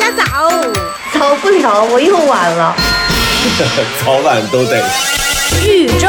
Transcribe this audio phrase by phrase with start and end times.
[0.00, 0.50] 家早，
[1.12, 2.74] 早不了，我又晚了。
[4.02, 4.82] 早晚都得。
[5.66, 6.08] 豫州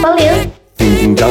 [0.00, 1.28] 方玲，丁丁张，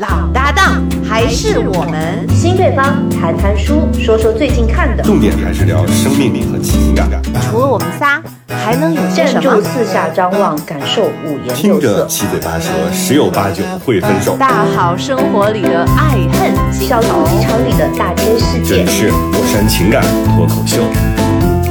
[0.00, 2.26] 老搭档还是我们。
[2.30, 5.02] 新对方谈谈书，说说最近看的。
[5.02, 7.06] 重点还是聊生命力和情感。
[7.42, 9.62] 除了我们仨，还能有些站住，什么？
[9.62, 12.06] 四下张望，感受五颜六色听着。
[12.06, 14.34] 七嘴八舌，十有八九会分手。
[14.38, 18.90] 大好生活里的爱恨情小肚鸡仇，肠里的大千世界这里。
[18.90, 20.82] 是过山情感脱口秀。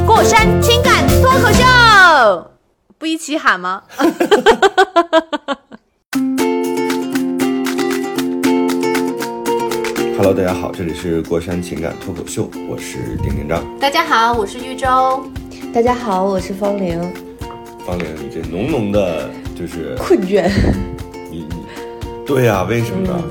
[0.06, 2.52] 过山情感脱口秀，
[3.00, 3.82] 不一起喊吗？
[10.22, 13.64] Hello，大家好，这里是过山情感脱口秀，我是丁丁张。
[13.80, 15.24] 大家好，我是豫州。
[15.74, 17.00] 大家好，我是方玲。
[17.86, 20.52] 方玲，你这浓浓的就是困倦，
[21.32, 21.56] 你你，
[22.26, 23.24] 对呀、为什么呢？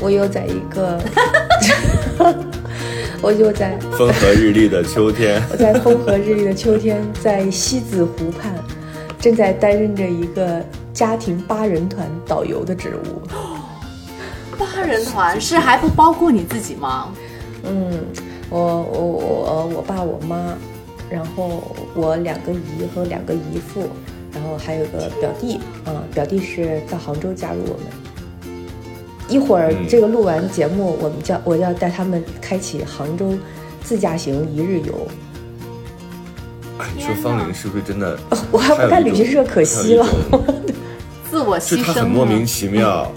[0.00, 1.00] 我又在一个，
[3.22, 8.52] 我又在风和日丽的秋天， 我在风和日丽的秋天，在西子湖畔，
[9.20, 10.60] 正在担任着一个
[10.92, 13.22] 家庭八人团导游的职务。
[14.58, 17.12] 八人团是还不包括你自己吗？
[17.64, 17.92] 嗯，
[18.50, 20.54] 我我我我爸我妈，
[21.10, 23.88] 然后我两个姨和两个姨父，
[24.32, 27.86] 然后还有个表弟，嗯、表弟是到杭州加入我们。
[29.28, 33.34] 一会儿嗯这个录完节目，我们叫我要带他们开启杭州
[33.82, 35.08] 自驾行一日游。
[36.78, 38.16] 哎，你说方林是不是真的？
[38.52, 40.06] 我还不干旅行社，可惜了。
[41.28, 42.46] 自我牺牲他很莫名。
[42.46, 43.10] 其妙，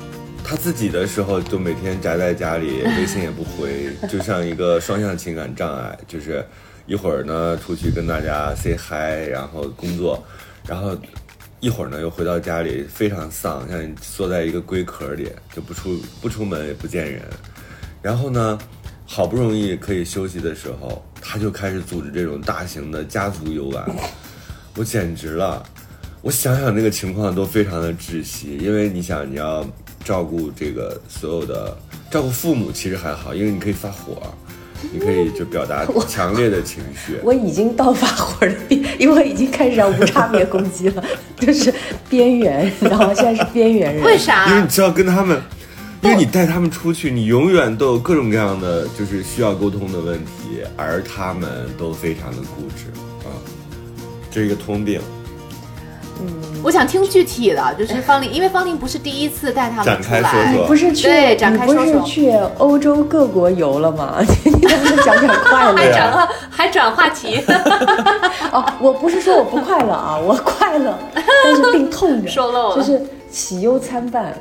[0.49, 6.43] 他自己的时候就每天宅在家里， 微信也不回，就像一个双向情感障碍，就是
[6.87, 10.25] 一会儿呢出去跟大家 say hi，然后工作，
[10.67, 10.97] 然后
[11.59, 17.21] 一会儿呢又回到家里非常丧，像你缩在一个龟壳里，就不出不出门也不见人，
[18.01, 18.57] 然后呢。
[19.11, 23.83] 好不容易可以休息的时候，他就开始组织这种大型的家族游玩，
[24.75, 25.65] 我简直了！
[26.21, 29.67] 我想想那个情况都非常的窒息，因为你想你要
[30.09, 31.77] 照顾这个所有的
[32.09, 34.19] 照顾父母，其实还好，因为你可以发火，
[34.91, 37.19] 你可以就表达 强烈的情绪。
[37.21, 41.03] 我已经到发火的边，因为我已经开始要无差别攻击了，
[41.39, 41.71] 就是
[42.09, 44.03] 边缘，然后现在是边缘人。
[44.03, 44.49] 为啥？
[44.49, 45.39] 因为你知道跟他们，
[46.01, 52.85] 因为你带他们出去，你永远都有各种各样的就是需要沟通的问题，而他们都非常的固执
[53.27, 53.29] 啊，
[54.31, 54.99] 这是一个通病。
[56.61, 60.67] 我想听具体的，就是方玲，因为方玲不是第一次带他展开们出来，说说。
[60.67, 62.01] 不是去对展开说说。
[62.01, 64.17] 去欧洲各国游了吗？
[64.43, 65.75] 你能不能讲讲快乐？
[65.75, 67.41] 还转话还转话题，
[68.51, 72.75] 哦，我不是说我不快乐啊，我快乐，但是病痛着， 说漏了。
[72.75, 73.01] 就是
[73.31, 74.33] 喜忧参半。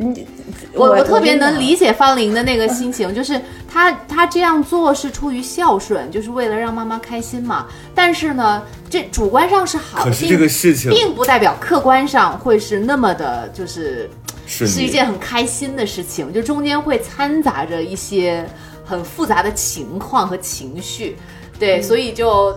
[0.00, 0.26] 你
[0.74, 1.76] 我我特别能理。
[1.76, 7.66] 解方玲的那个心情，就是她她这样做是出于孝顺，就是为了让妈妈开心嘛。
[7.94, 14.10] 但是呢，这主观上是好，并可是这个事情并不代表客观上会是那么的，就是
[14.46, 18.44] 是是一件很开心的事情，就中间会掺杂着一些
[18.84, 21.16] 很复杂的情况和情绪。
[21.18, 21.24] 嗯
[21.58, 22.56] 对，所以就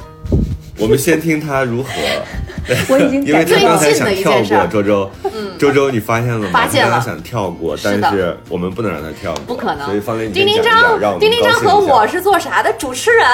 [0.78, 1.90] 我们先听他如何，
[2.90, 5.10] 我已经 因为他刚才想跳过周周，
[5.60, 6.50] 周周你发现了吗？
[6.52, 9.86] 发现了他刚才想跳过，但是我们不能让他跳过，不可能。
[9.86, 12.72] 所以方玲，你丁丁先讲一讲，让我张，们丁丁张高兴一下和我是做啥的？
[12.74, 13.28] 主持人。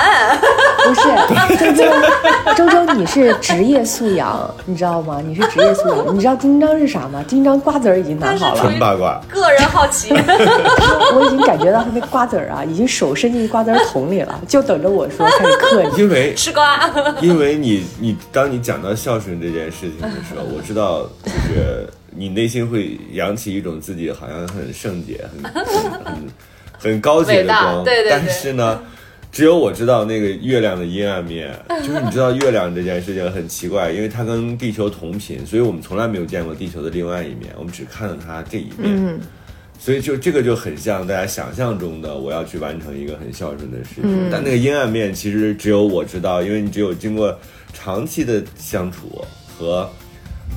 [0.83, 5.21] 不是 周周，周周你是职业素养，你知道吗？
[5.25, 7.23] 你是职业素养，你知道丁章是啥吗？
[7.27, 9.19] 丁章瓜子儿已经拿好了纯，八卦。
[9.29, 15.97] 个人好奇，我已经感觉到他那瓜子儿啊，已经手伸进瓜子儿桶里了，就等着我说开始嗑你。
[15.97, 16.89] 因为吃瓜。
[17.27, 26.15] 因为你你当你讲到孝顺这件事情的时候， 我知道就是你内心会扬起一种自己好像很圣洁、很
[26.79, 28.79] 很高洁伟大的光，对对对但是呢。
[29.29, 31.53] 只有我知道那个月亮的阴暗面，
[31.85, 38.85] 就是你知道月亮这件事情很奇怪，因为它跟地球同频，所以我们从来没有见过地球的另外一面，我们只看到它这一面。
[38.85, 39.19] 嗯，
[39.79, 44.03] 所以就这个就很像大家想象中的，我要去完成一个很孝顺的事情。
[44.03, 47.37] 嗯但那个阴暗面其实只有我知道，因为你只有经过
[47.73, 49.23] 长期的相处
[49.57, 49.89] 和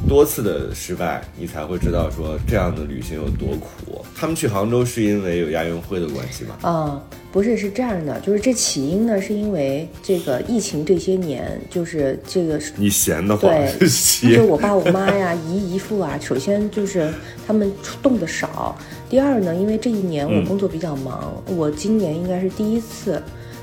[0.08, 4.04] 多次的失败，你才会知道说这样的旅行有多苦。
[4.14, 6.58] 他们去杭州是因为有亚运会的关系吗？
[6.64, 7.00] 嗯、
[7.30, 17.12] 不是，是这样的，就是这起因呢，是因为这个疫情这些年，就是这个你闲得慌，对，就我爸我妈呀、姨姨父啊，首先就是
[17.46, 18.76] 他们出动的少，
[19.08, 23.22] 第二呢，因为这一年我嗯工作比较忙，我今年应该是第一次。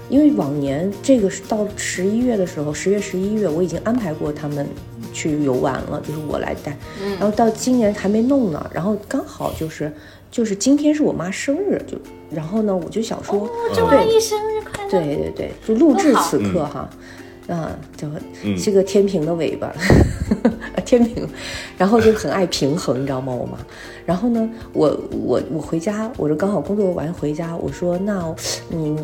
[0.09, 4.65] 因为往年这个是到十一月的时候，十月、十一月我已经安排过他们
[5.17, 6.77] 去游玩了，就是我来带。
[7.19, 9.91] 然后到今年还没弄呢，然后刚好就是
[10.29, 11.97] 就是今天是我妈生日，就
[12.29, 14.91] 然后呢我就想说，哦，祝阿姨生日快乐！
[14.91, 16.87] 对对对，就录制此刻哈，
[17.47, 18.07] 啊，就
[18.44, 18.57] 嗯。
[18.57, 19.73] 是个天平的尾巴，
[20.85, 21.27] 天平，
[21.77, 23.33] 然后就很爱平衡，你知道吗？
[23.33, 23.57] 我妈，
[24.05, 28.33] 然后呢，我我我回家，我就刚好工作完回家，我说那
[28.69, 28.97] 你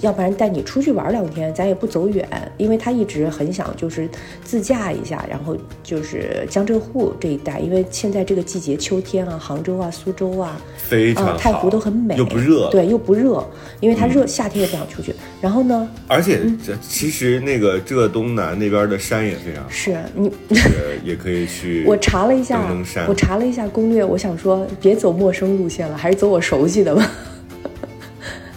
[0.00, 4.08] 要不然带你出去玩两天，咱也不走远，因为她一直很想就是
[4.44, 13.46] 自驾一下，然后就是江浙沪这一带，因为现在这个季节秋天啊，杭州啊、苏州啊，啊，非常好，太湖都很美，又不热，，嗯对，又不热，
[13.80, 15.14] 因为它热，夏天也不想出去。
[15.40, 21.84] 然后呢，而且这其实那个浙东南那边的山也非常好，是你，呃 也可以去。
[21.88, 22.74] 我查了一下
[23.06, 27.10] 我查了一下攻略，我想说别走陌生路线了，还是走我熟悉的吧。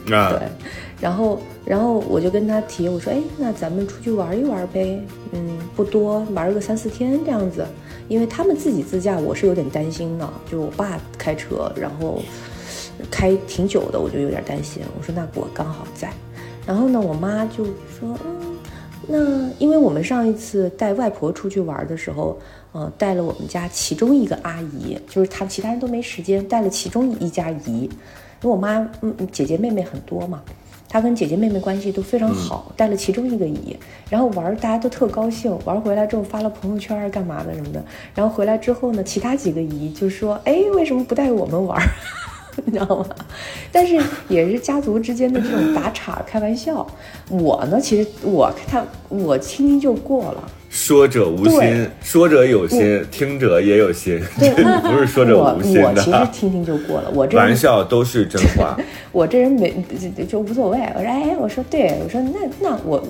[0.11, 0.39] 啊对，，
[0.99, 4.99] 然后然后我就跟他提，我说，哎，那咱们出去玩一玩呗，
[5.31, 7.65] 嗯，不多，玩个三四天这样子，
[8.09, 12.21] 因为他们自己自驾，我是有点担心的，就是我爸开车，然后
[13.09, 14.83] 开挺久的，我就有点担心。
[14.99, 16.11] 我说那我刚好在，
[16.67, 18.52] 然后呢，我妈就说，嗯，
[19.07, 22.37] 那因为我们上一次带外婆出去玩的时候，
[22.71, 27.89] 呃，带了我们家其中一个阿姨，就是他们其他人都没时间，带了其中一家姨，因
[28.43, 30.41] 为我妈嗯嗯姐姐妹妹很多嘛。
[30.89, 33.75] 她跟姐姐妹妹关系都非常好，带了其中一个姨，
[34.11, 37.83] 然后玩儿大家都特高兴，玩回来之后发了朋友圈干嘛的什么的，
[38.13, 41.83] 然后回来之后呢，其他几个姨就说，哎，为什么不带我们玩儿？
[42.65, 43.05] 你知道吗？
[43.71, 46.85] 但是也是家族之间的这种打岔开玩笑。
[47.29, 50.43] 我呢，其实我他我听听就过了。
[50.69, 54.49] 说者无心，说者有心，听者也有心，对
[54.81, 56.17] 不是说者我无心我其实。
[56.31, 57.11] 听听就过了。
[57.13, 58.75] 我这玩笑都是真话，
[59.11, 60.79] 我这人没就就就无所谓。
[60.95, 63.03] 我说哎，我说对，我说那那我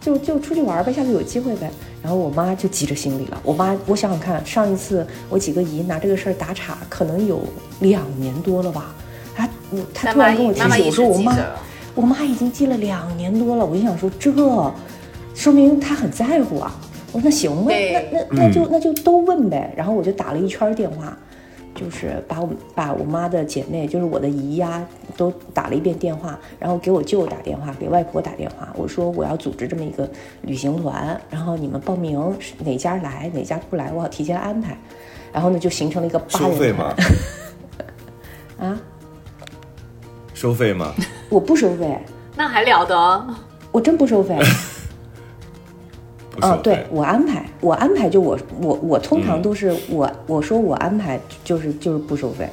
[0.00, 1.70] 就就出去玩呗，下次有机会呗。
[2.02, 3.38] 然后我妈就急着心里了。
[3.44, 7.42] 我妈，我想想看，上一次我几个姨拿这个事儿打岔，可能有
[7.80, 8.94] 两年多了吧。
[9.34, 11.36] 她我他突然跟我提起，我说我妈
[11.94, 13.66] 我妈已经记了两年多了。
[13.66, 14.32] 我就想说，这
[15.34, 16.74] 说明她很在乎啊。
[17.12, 19.72] 我说那行吧，那那那就那就都问呗。
[19.76, 21.16] 然后我就打了一圈电话。
[21.72, 24.84] 就是把我把我妈的姐妹，就是我的姨呀，
[25.16, 30.06] 都打了一遍电话，然后给我舅打电话，给外婆打电话，我说我要组织这么一个
[30.42, 34.76] 旅行团，然后你们报名哪家来，哪家不来，我好提前安排。
[35.32, 36.92] 然后呢，就形成了一个八人团收费吗？
[38.60, 38.78] 啊，
[40.34, 40.92] 收费吗？
[41.28, 41.98] 我不收费，
[42.36, 43.26] 那还了得？
[43.72, 44.36] 我真不收费。
[46.30, 46.54] 不收费。
[46.54, 52.48] 啊，对我安排，我安排就我我我通常都是我、我说我安排就是就是不收费。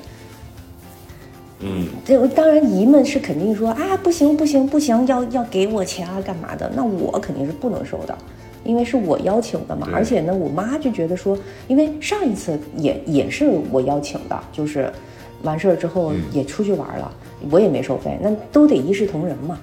[1.60, 6.72] 嗯，这当然姨们是肯定说啊不行不行不行，要要给我钱啊干嘛的？
[6.76, 8.16] 那我肯定是不能收的，
[8.64, 9.90] 因为是我邀请的嘛。
[9.92, 11.36] 而且呢，我妈就觉得说，
[11.68, 14.92] 因为上一次也也是我邀请的，就是
[15.44, 17.12] 完事儿之后也出去玩了，
[17.52, 19.58] 我也没收费，那都得一视同仁嘛。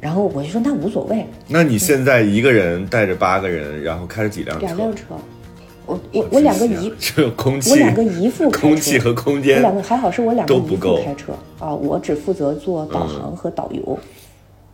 [0.00, 4.64] 然后我就说那无所谓，那你现在一个人带着八个人，然后开着几辆车？
[4.64, 5.02] 两辆车，
[5.84, 8.68] 我我 我两个姨，这个空气，我两个姨父开车。
[8.68, 11.02] 空气和空我间两个还好是我两个姨父都不够。
[11.04, 11.32] 开车。
[11.58, 13.98] 啊，我只负责做导航和导游，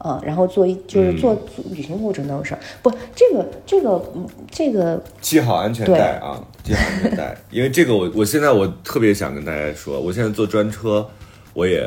[0.06, 2.60] 啊，然后做一就是做嗯旅行过程当中的事儿。
[2.80, 7.36] 不，这个这个嗯这个系好安全带啊，系好安全带。
[7.50, 11.04] 因为这个我我现在我特别想跟大家说，我现在坐专车，
[11.54, 11.84] 我也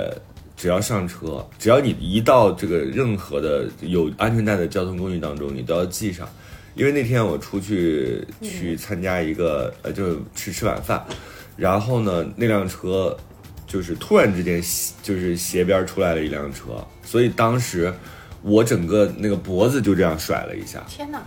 [0.57, 6.27] 只要上车，只要你一到这个任何的有安全带的交通工具当中，你都要系上。
[6.75, 11.03] 因为那天我出去去参加一个呃，就是去吃晚饭，
[11.57, 13.17] 然后呢，那辆车
[13.69, 17.93] 就是突然之间斜就是斜边出来了一辆车，所以当时
[18.41, 20.83] 我整个那个脖子就这样甩了一下。
[20.89, 21.21] 天哪！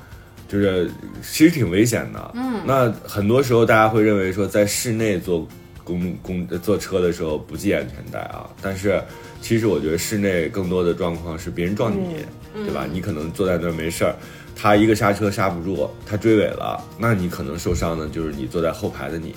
[0.48, 0.90] 就是
[1.22, 2.32] 其实挺危险的。
[2.34, 5.48] 嗯，那很多时候大家会认为说，在室内坐
[5.82, 9.02] 公公坐车的时候不系安全带啊，但是
[9.40, 12.16] 其实我觉得室内更多的状况是别人撞你，
[12.54, 12.86] 对吧？
[12.90, 14.14] 你可能坐在那儿没事儿，
[14.54, 19.34] 他一个刹车刹不住，他追尾了，那你可能受伤的就是你坐在后排的你。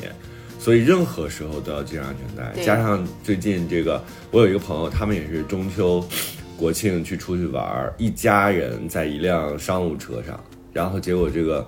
[0.65, 6.03] 所以任何时候都要系上安全带，加上最近这个，我有一个朋友，他们也是中秋、
[6.57, 10.43] 国庆去出去玩儿，一家人在一辆商务车上，
[10.73, 11.63] 然后结果这个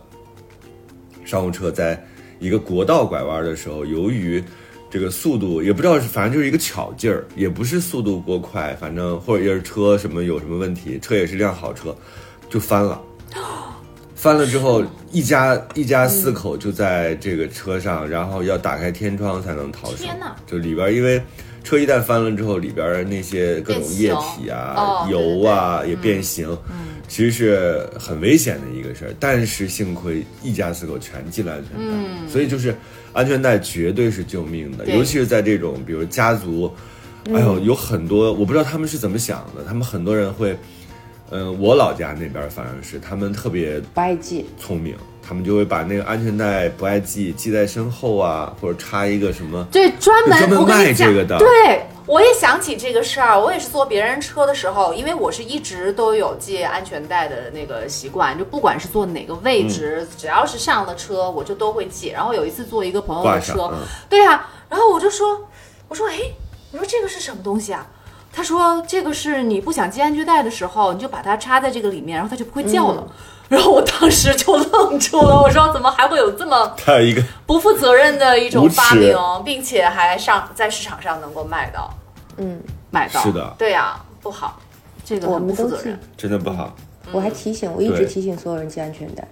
[1.23, 2.03] 商务车在
[2.39, 4.43] 一个国道拐弯的时候，由于
[4.89, 11.95] 这个速度也不知道是，反正就是一个巧劲儿，也不是速度过快，反正或者也是车什么有什么问题，车也是辆好车，
[12.49, 12.99] 就翻了。
[14.17, 19.97] 翻了之后，一家一家四口就在这个车上，然后要打开天窗才能逃生。
[19.97, 20.35] 天哪。
[20.47, 21.21] 就里边，因为
[21.63, 26.57] 车一旦翻了之后，里边那些各种液体啊、油啊也变形，
[27.07, 29.13] 其实是很危险的一个事儿。
[29.19, 32.27] 但是幸亏一家四口全系了安全带，嗯。
[32.27, 32.75] 所以就是
[33.13, 36.73] 安全带绝对是救命的，尤其是在这种比如家族，
[37.31, 40.57] 哎呦，有很多我不知道他们是怎么想的，他们很多人会，
[41.31, 44.45] 嗯、我老家那边反正是他们特别不爱系。
[44.59, 49.67] 聪明，他们就会把那个安全带不爱系系在身后啊，或者插一个什么。
[49.71, 51.47] 对，专门专门卖这个的对。
[52.05, 62.07] 我也想起这个事儿，我也是坐别人车的时候，因为我是一直都有系安全带的那个习惯，就不管是坐哪个位置，嗯只要是上了车，我就都会系。
[62.07, 63.79] 然后有一次坐一个朋友的车，嗯
[64.09, 65.45] 对啊，然后我就说，
[65.89, 66.17] 我说，哎，
[66.71, 67.85] 我说这个是什么东西啊？
[68.37, 73.03] 他说这个是你不想系安全带的时候，你就把它插在这个里面，然后它就不会叫了。
[73.49, 81.91] 然后我当时就愣住了，我说怎么还会有这么一个不负责任的一种发明，并且还上在市场上能够卖到，
[82.37, 83.23] 嗯，买到。
[83.23, 84.59] 是的对呀、不好，
[85.03, 85.99] 这个不们都系负责任。。
[86.15, 86.75] 真的不好。
[87.11, 89.27] 我还提醒，我一直提醒所有人系安全带。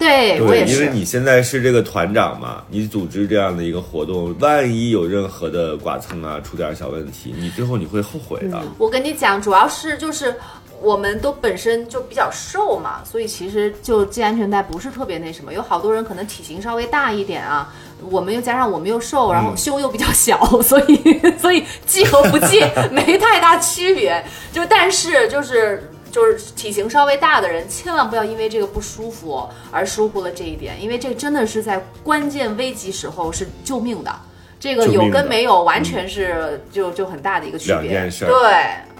[0.00, 0.90] 对我也因为。
[0.92, 8.60] 你现在是这个团长嘛，你组织这样的一个活动，万一有任何的剐蹭啊，出点小问题，你最后你会后悔的。
[8.78, 10.34] 我跟你讲，主要是就是
[10.80, 15.52] 我们都本身就比较瘦嘛，所以其实就系安全带不是特别那什么。
[15.52, 17.72] 有好多人可能体型稍微大一点啊，
[18.10, 24.24] 我们又加上我们又瘦，然后胸又比较小，所以 所以系和不系没太大区别。
[24.50, 25.89] 就但是就是。
[26.10, 34.10] 就是体型稍微大的人，千万不要因为这个不舒服而疏忽了这一点，因为这真的是在关键危急时候是救命的。
[34.58, 37.76] 这个有跟没有完全是就就很大的一个区别。
[37.76, 38.34] 两件事对，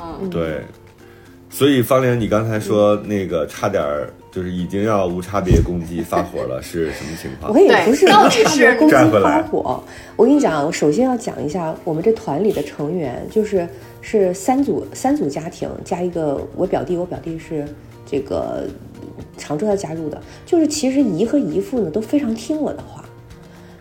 [0.00, 0.62] 嗯，对，
[1.50, 7.58] 所以方玲，你刚才说那个差点儿就是已经要无差别攻击发火了，是什么情况我？
[7.58, 9.84] 也对不是到底无差别是攻击发火。
[10.16, 13.68] 我跟你讲，我首先要讲一下我们这团里的成员，就是
[14.00, 17.64] 是三组三组家庭加一个我表弟，我表弟是
[18.04, 18.66] 这个
[19.36, 23.04] 常州要加入的，就是其实姨和姨父呢都非常听我的话，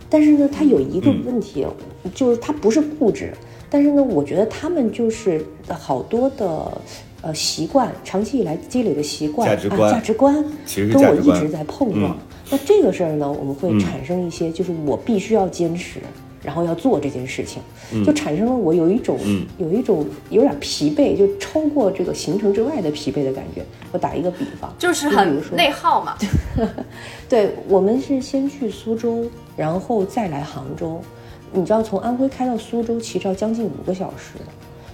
[0.09, 1.65] 但是呢，他有一个问题，
[2.13, 3.33] 就是他不是固执，
[3.69, 6.81] 但是呢，我觉得他们就是好多的。
[7.21, 12.15] 呃，习惯长期以来积累的习惯、价值观啊、价值观，其实跟我一直在碰撞。
[12.15, 12.17] 嗯。
[12.49, 13.77] 那这个事儿呢，我们会嗯。
[13.77, 15.99] 产生一些，就是我必须要坚持，
[16.43, 19.17] 然后要做这件事情，嗯就产生了我有一种、
[19.57, 23.63] 有一种有点疲惫，就超过这个行程之外的疲惫的感觉。
[23.91, 26.15] 我打一个比方，就是比如说很内耗嘛。
[27.27, 29.25] 对我们是先去苏州，
[29.57, 31.01] 然后再来杭州。
[31.51, 34.45] 你知道从安徽开到苏州其实要将近五个小时的。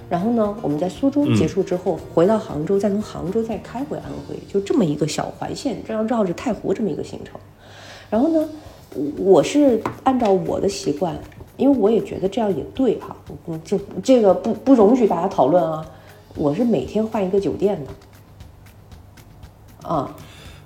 [0.08, 7.34] 然后呢，我们在苏州结束之后、回到杭州，再从杭州再开回安徽，就这么一个小环线，这样绕着太湖这么一个行程。
[8.10, 8.48] 然后呢，
[8.94, 11.18] 我我是按照我的习惯，
[11.58, 13.16] 因为我也觉得这样也对哈、
[13.48, 15.86] 嗯，就这个不不容许大家讨论啊。
[16.36, 20.14] 我是每天换一个酒店的，啊，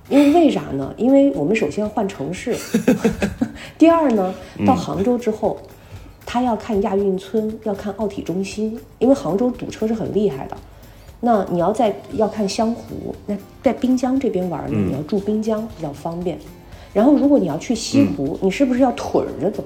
[0.08, 0.92] 因为为啥呢？
[0.96, 2.56] 因为我们首先要换城市，
[3.78, 4.34] 第二呢，
[4.66, 5.58] 到杭州之后，
[6.26, 10.56] 他要看亚运村，要看奥体中心，因为杭州堵车是很厉害的。
[11.20, 16.36] 那你要在要看湘湖，那在滨江这边玩呢，你要住滨江比较方便。
[16.92, 19.62] 然后如果你要去西湖，你是不是要腿着走？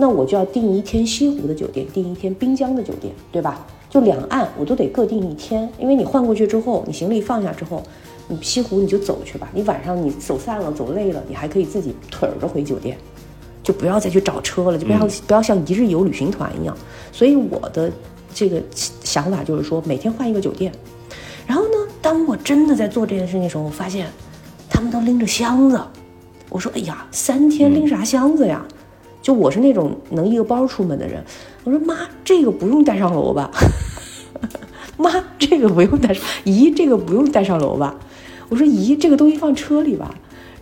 [0.00, 3.66] 那我就要订一天西湖的酒店，订一天滨江的酒店，对吧？
[3.90, 7.82] 就两岸我都得各订一天，因为你换过去之后，你行李放下之后，
[8.28, 9.50] 你西湖你就走去吧。
[9.52, 12.96] 你晚上你走散了、走累了，你还可以自己腿儿着回酒店，
[13.62, 16.76] 就不要再去找车了，就不要、不要像一日游旅行团一样。
[17.10, 17.90] 所以我的
[18.32, 18.62] 这个
[19.02, 20.70] 想法就是说，每天换一个酒店。
[21.46, 24.06] 然后呢，当我真的在做这件事情的时候，我发现
[24.70, 25.80] 他们都拎着箱子。
[26.50, 28.64] 我说：“哎呀，三天拎啥箱子呀？”
[29.20, 31.22] 就我是那种能一个包出门的人。
[31.64, 33.50] 我说：“妈，这个不用带上楼吧？”
[34.96, 36.24] 妈，这个不用带上。
[36.44, 37.94] 姨，这个不用带上楼吧？
[38.48, 40.14] 我说：“姨，这个东西放车里吧。”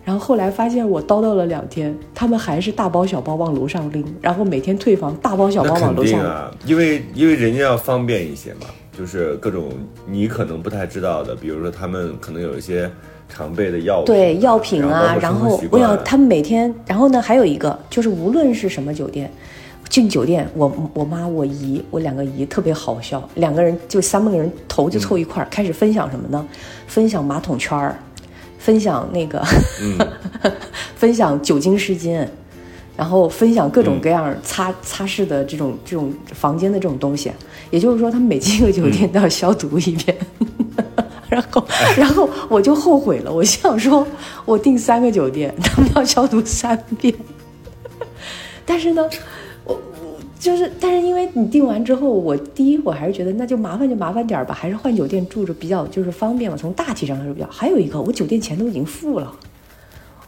[0.03, 6.13] 然后后来发现我叨叨了两天，他们还是大包小包往楼上拎，然后每天退房大包小包往楼上拎。
[6.13, 9.69] 定啊，因为因为人家要方便一些嘛，就是各种
[10.05, 12.89] 你可能不太知道的，比如说他们可能有一些
[13.29, 19.31] 常备的药品啊对药品啊，然然后我想他们每天，然后呢还有一个就是无论是什么酒店，
[19.89, 26.47] 进酒店，我我妈我姨我两个姨特别好笑，两个人就三个人头就凑一块儿、开始分享什么呢？
[26.87, 27.97] 分享马桶圈儿，
[28.57, 29.43] 分享那个，
[30.95, 32.25] 分享酒精湿巾。
[32.95, 37.31] 然后分享各种各样擦、擦拭的这种这种房间的这种东西，
[37.69, 40.17] 也就是说，他们每进一个酒店都要消毒一遍。
[41.37, 41.67] 然后，
[41.97, 44.05] 然后我就后悔了，我想说，
[44.45, 47.13] 我订三个酒店， 他们要消毒三遍。
[48.65, 49.07] 但是呢，
[49.63, 56.57] 我我就是，但是因为你订完之后，我第一我还是觉得那就麻烦就麻烦点吧，还是换酒店住着比较就是方便嘛。
[56.57, 57.47] 从大体上来说比较。
[57.51, 59.31] 还有一个，我酒店钱都已经付了，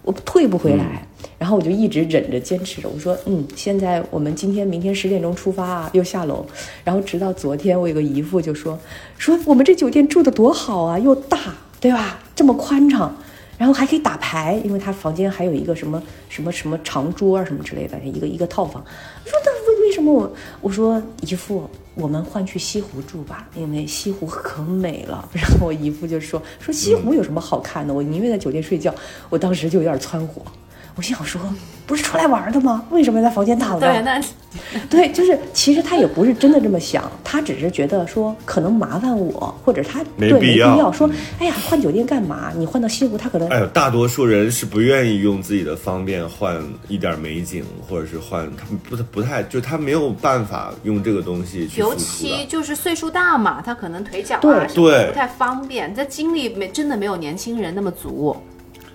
[0.01, 2.89] 我退不回来，然后我就一直忍着坚持着。
[2.89, 6.45] 我说，嗯，现在我们今天明天十点钟出发啊，又下楼，
[6.83, 8.79] 然后直到昨天，我有个姨父就说
[9.17, 11.37] 说我们这酒店住的多好啊，又大，
[11.79, 12.19] 对吧？
[12.35, 13.15] 这么宽敞。
[13.57, 18.81] 然后还可以打牌，因为他房间还有一个什么什么什么长桌啊什么之类的，一个一个套房。
[18.81, 25.27] 我说那为为什么我我说姨父，我们换去西湖住吧，因为西湖可美了。
[25.33, 27.93] 然后我姨父就说说西湖有什么好看的？
[27.93, 28.93] 我宁愿在酒店睡觉。
[29.29, 30.41] 我当时就有点窜火，
[30.99, 31.39] 我心想说
[31.87, 32.83] 不是出来玩的吗？
[32.89, 33.87] 为什么在房间躺着？
[33.87, 34.21] 对，那
[34.91, 42.51] 对，就是其实他也不是真的这么想，他只是觉得说可能麻烦我，或者他没对没必必要要说，哎呀换酒店干嘛？
[42.57, 51.95] 你换到西湖，他可能哎呦，大多数人是不愿意用自己的方便换一点美景，或者是换他们不不太，就他没有办法用这个东西去尤。
[51.95, 58.35] 其就是岁数大嘛，他可能腿脚啊对什么的对不太方便，他精力没真的没有年轻人那么足。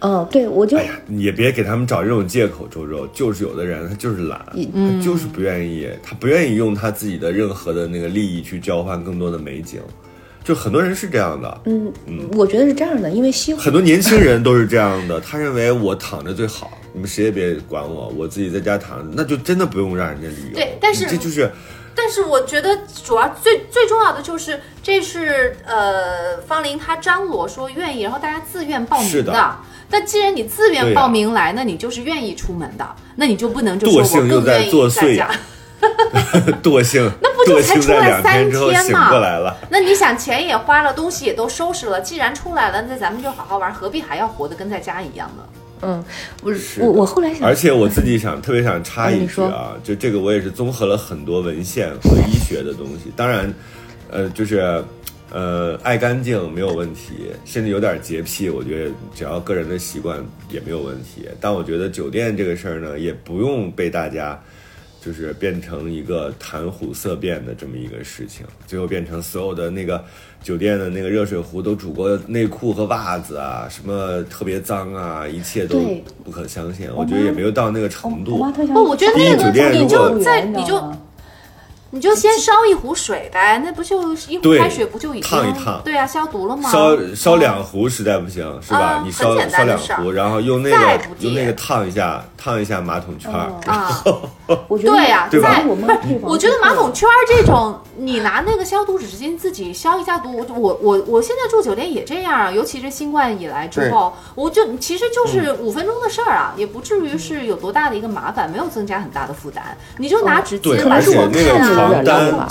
[0.07, 9.81] 嗯，对我就哎呀，也别给他们找这种借口，周周，就是有的人他就是懒，他就是不愿意，他不愿意用他自己的任何的那个利益去交换更多的美景，
[10.45, 20.55] 就很多人是这样的，嗯，嗯我觉得是这样的，因为西湖很多年轻人都是这样的，他认为我躺着最好，你们谁也别管我，我自己在家躺着，那就真的不用让人家旅游。
[20.55, 21.51] 对但是这就是
[21.97, 29.33] 但是我觉得主要最最重要的就是，这是呃方林他张罗说愿意，然后大家自愿报名是的
[29.91, 32.87] 那既然你自愿报名来，那你就是愿意出门的，
[33.17, 35.31] 那你就不能就说惰性我更又在作愿意在家。
[36.63, 39.55] 惰性， 那不就才惰性在出来三天之后醒天嘛过来了。
[39.69, 45.43] 那你想钱也花了，东西也都收拾了，既然出来了，那咱们就好好玩，何必还要活得跟在家一样呢？
[45.83, 46.03] 嗯，
[46.43, 53.53] 我是我我后来想，而且我自己想特别想插一句啊，就这个我也是综合了很多文献和医学的东西，当然，
[54.11, 54.83] 呃，就是。
[55.31, 57.15] 呃，爱干净没有问题，
[57.45, 61.27] 甚至有点洁癖，我觉得只要个人的习惯也没有问题。
[61.41, 64.41] 但我觉得酒店这个事儿呢，也不用被大家
[65.01, 70.03] 就是变成一个谈虎色变的这么一个事情，最后变成所有的那个
[70.43, 75.81] 酒店的那个热水壶都煮过内裤和袜子啊，什么特别脏啊，一切都
[76.23, 76.87] 不可相信。
[76.91, 78.39] 我我觉得也没有到那个程度
[78.73, 80.93] 不我觉得那个酒店你如果就在你你就
[81.95, 86.69] 你就先烧一壶水呗，那不就一壶开水不就已经烫一烫对啊，消毒了吗？
[86.69, 88.79] 烧烧嗯两壶实在不行，是吧？
[88.81, 93.53] 啊你烧很简烧两单的事儿壶，然后用那个再不济用那个烫一下，烫一下马桶圈儿。
[93.67, 94.03] 啊。
[94.69, 95.65] 我觉得对呀、对吧在
[96.21, 100.37] 我觉得马桶圈儿这种，你拿那个消毒纸巾自己消一下毒。
[100.37, 109.65] 我我我我现在住酒店也这样啊，尤其是新冠以来之后，我就其实就是嗯五分钟的事儿啊，也不至于是有多大的一个麻烦，没有增加很大的负担。
[109.97, 112.49] 你就拿纸巾把手而且那个看啊，床单。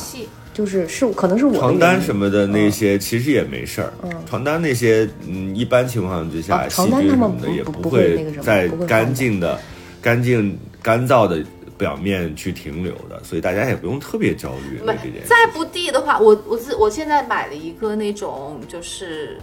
[0.54, 3.91] 就是是可能是我的床单什么的那些其实也没事儿，
[4.30, 9.60] 床单那些嗯，一般情况之下啊细床单他们菌什么的也不不会在干净的、
[10.00, 11.43] 干净干燥的
[11.76, 14.80] 表面去停留的，所以大家也不用特别焦虑。
[15.26, 19.39] 再不地的话，我我自我现在买了一个那种就是，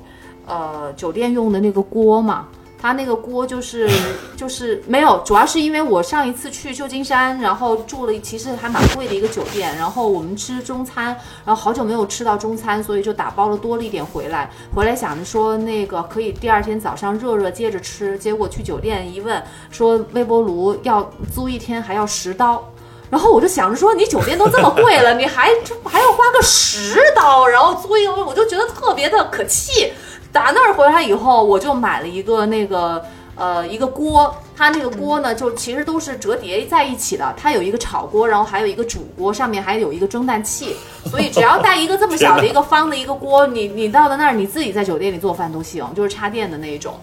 [0.46, 2.46] 呃，酒店用的那个锅嘛。
[2.80, 3.88] 它那个锅就是
[4.36, 11.06] 就是没有，主要是因为我上一次去旧金山，然后住了其实还蛮贵的一个酒店，然后我们吃中餐，
[11.44, 14.50] 然后好久没有吃到中餐，所以就打包了多了一点回来。
[14.74, 22.64] 回来想着说那个可以第二天早上热热接着吃，结果去酒店一问，说微波炉要租一天还要十刀。
[23.10, 25.50] 然后我就想着说，你酒店都这么贵了，你还
[25.84, 29.92] 还要花个十刀，然后租一个，我就觉得特别的可气。
[30.32, 46.94] 打那儿回来以后，我就买了一个那个呃一个锅，它那个锅呢就其实都是折叠在一起的，它有一个炒锅，然后还有一个煮锅，上面还有一个蒸蛋器，所以只要带一个这么小的一个方的一个锅，你你到了那儿你自己在酒店里做饭都行，就是插电的那一种。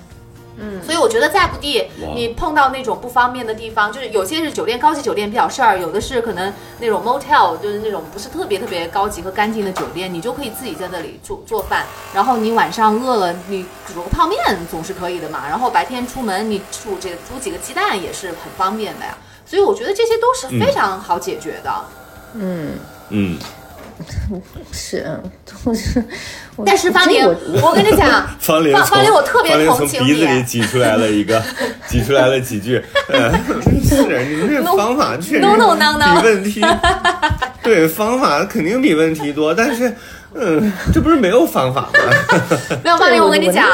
[0.60, 14.40] 嗯，所以我觉得再不地，你碰到那种不方便的地方，就是有些是酒店高级酒店比较事儿，有的是可能那种 motel，就是那种不是特别特别高级和干净的酒店，你就可以自己在那里做做饭，然后你晚上饿了，你煮个泡面
[14.70, 21.72] 总是可以的嘛，然后白天出门你煮这煮几个鸡蛋也是很方便的呀，所以我觉得这些都是非常好解决的。
[22.34, 22.72] 嗯。
[23.10, 23.40] 嗯，
[24.72, 25.20] 是，
[25.64, 26.04] 我是，
[26.66, 30.44] 但是方林，我我跟你讲， 方玲从方方玲，我特别同情从鼻子里你。
[30.44, 31.42] 挤出来了一个，
[31.88, 32.84] 挤出来了几句。
[33.10, 33.32] 呃
[33.84, 36.62] 是你这方法确实 No, no, no, no 比问题，
[37.64, 39.94] 对方法肯定比问题多，但是，
[40.36, 41.90] 嗯，这不是没有方法吗？
[42.84, 43.66] 没有方玲，对我我跟你讲，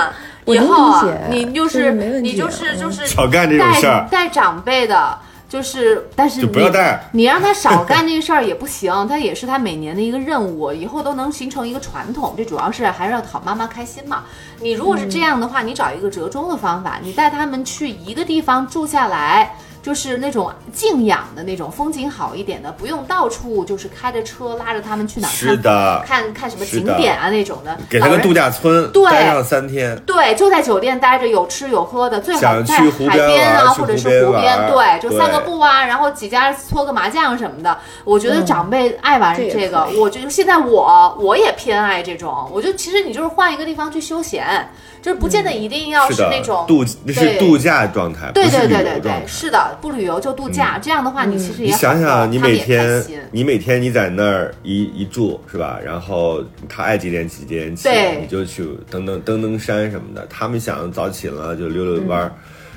[0.46, 5.18] 以后你就是你就是嗯就是少干这种事儿带带长辈的。
[5.54, 12.34] 就是，但是就不要你带你让他少干那事儿也不行， 他也是他每年的一个任务，以后都能形成一个传统。
[12.36, 14.24] 这主要是还是要讨妈妈开心嘛。
[14.60, 19.56] 你如果是这样的话，你找一个折中的方法，你带他们去一个地方住下来。
[19.84, 27.78] 就是那种静养的那种，风景好一点的，不用到处就是开着车拉着他们去哪儿是的看看看什么景点啊那种的。
[27.90, 37.78] 给他个度假村对待上三天，对，就在酒店待着，有吃有喝的，最好在去海边啊，或者是湖边对，就散个步啊，然后几家搓个麻将什么的。
[38.06, 42.50] 我觉得嗯长辈爱玩这个我觉得现在我我也偏爱这种。
[42.54, 44.70] 我觉得其实你就是换一个地方去休闲，
[45.04, 49.28] 就是不见得一定要是那种，度那是度假状态，对不是对对对对，旅游状态。
[49.28, 55.78] 是的，不旅游就度假，这样的话你其实也好过想想，你每天你每天你在那儿一一住是吧？
[55.84, 57.90] 然后他爱几点几点起，
[58.22, 60.26] 你就去登登登登山什么的。
[60.30, 62.32] 他们想早起了就溜溜弯儿，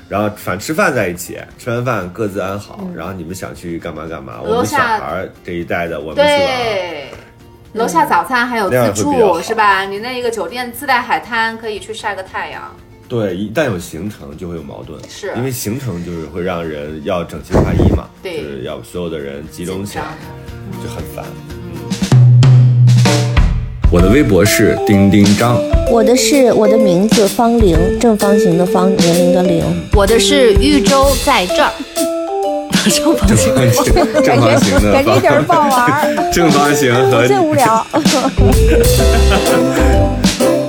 [0.09, 2.85] 然后反正吃饭在一起，吃完饭各自安好。
[2.93, 4.41] 然后你们想去干嘛干嘛。
[4.43, 7.07] 我们小孩儿这一代的，我们去玩。
[7.73, 7.81] 对。
[7.81, 9.85] 楼下早餐还有自助是吧？
[9.85, 12.75] 你那个酒店自带海滩，可以去晒个太阳。
[13.09, 20.03] 对，一旦有行程就会有矛盾，是因为行程就是会让人要整齐划一嘛，对就是要所有的人集中起来，
[20.83, 21.23] 就很烦。
[23.89, 25.57] 我的微博是丁丁张，
[25.89, 29.63] 我的是我的名字方玲，正方形的方，年龄的龄。
[29.93, 31.71] 我的是豫州在这儿，
[32.89, 33.53] 正方形。
[34.23, 37.85] 正方形的感觉一点儿不好玩， 正方形和 最无聊。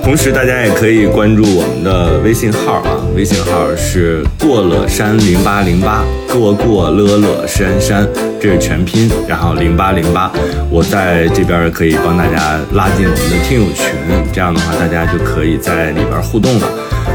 [0.03, 6.03] 同时，大家也可以关注我们的微信号啊，微信号是过了山零八零八，
[6.33, 8.07] 过过乐乐山山，
[8.41, 10.31] 这是全拼，然后零八零八，
[10.71, 13.93] 我在这边可以帮大家拉进我们的听友群，
[14.33, 16.67] 这样的话大家就可以在里边互动了。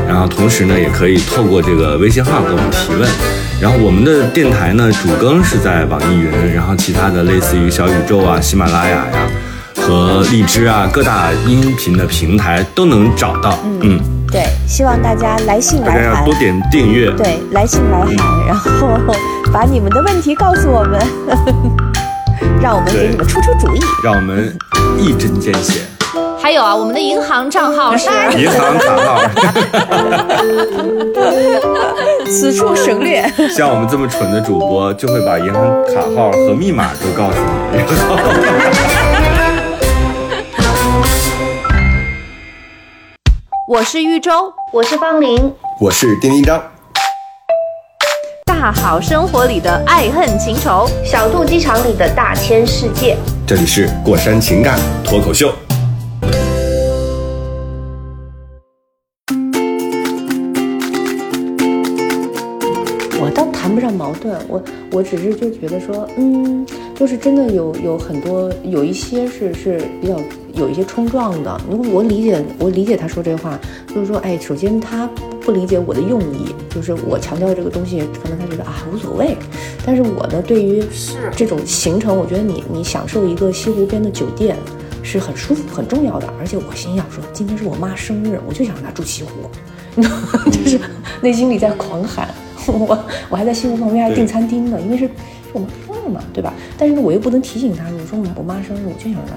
[0.07, 3.09] 然后同时呢，也可以透过这个微信号给我们提问。
[3.61, 9.13] 然后我们的电台呢，主更是在网易云，然后其他的类似于小宇宙啊、喜马拉雅呀。
[9.77, 13.59] 和荔枝啊，各大音频的平台都能找到。
[13.83, 16.35] 嗯，对，希望大家来信来函要多。
[16.37, 17.11] 点订阅。
[17.11, 18.89] 对， 来信来函，然后
[19.53, 20.99] 把你们的问题告诉我们，
[22.63, 23.81] 让我们给你们出出主意。
[24.03, 24.57] 让我们
[24.99, 25.94] 一针见血。
[26.45, 29.19] 还有啊，我们的银行账号是银行卡号，
[32.29, 33.27] 此处省略。
[33.49, 37.39] 像我们这么蠢的主播，就会把银行卡号和密码都告诉
[37.73, 37.79] 你。
[43.67, 46.63] 我是玉州，我是方玲，我是丁丁张，
[48.45, 50.87] 大好生活里的爱恨情仇。
[51.03, 53.17] 小肚鸡肠里的大千世界。
[53.47, 55.51] 这里是过山情感脱口秀。
[63.85, 70.19] 上矛盾，我我只是就觉得说，嗯，就是真的有有很多有一些是是比较
[70.55, 71.61] 有一些冲撞的。
[71.69, 73.59] 如果我理解我理解他说这话，
[73.95, 75.07] 就是说，哎，首先他
[75.43, 79.37] 不理解我的用意，就是我强调这个东西，可能他觉得啊无所谓。
[79.85, 84.57] 但是我呢，对于是这种行程，我觉得你你享受一个西湖边的酒店
[85.03, 86.33] 是很舒服很重要的。
[86.41, 89.31] 而且我心想说，今天是我妈生日，我就想让她住西湖？
[90.51, 90.81] 就是
[91.21, 92.33] 内心里在狂喊。
[92.73, 92.99] 我
[93.31, 95.11] 我还在西湖旁边还订餐厅呢，因为是是
[95.53, 96.53] 我妈生日嘛，对吧？
[96.79, 99.35] 但是呢，我又不能提醒她，我说我妈生日，我就想让她。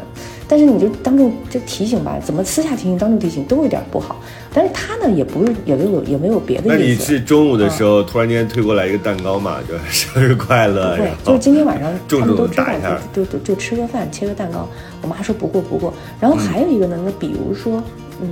[0.50, 4.16] 但是你就当众就提醒吧，怎么私下提醒、当众提醒都有点不好。
[4.54, 6.96] 但是她呢，也不是也没有也没有别的意思那你。
[6.96, 12.66] 是中午的时候突然间推过来一个蛋糕嘛，就 生日快乐，不会然，后就是今天晚上他们都知道
[13.14, 14.68] 就就就吃个饭，切个蛋糕。
[15.02, 15.94] 我妈说不过不过。
[16.20, 17.84] 然后还有一个呢，那比如说，
[18.22, 18.30] 嗯，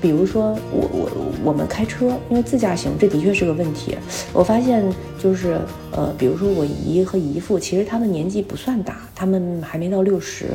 [0.00, 1.10] 比如说我我
[1.44, 3.96] 我们开车，因为自驾行，这的确是个问题。
[4.32, 4.84] 我发现
[5.18, 5.58] 就是
[5.90, 10.46] 呃，比如说我姨和姨父，其实他们年纪不算大，他们还没到六十。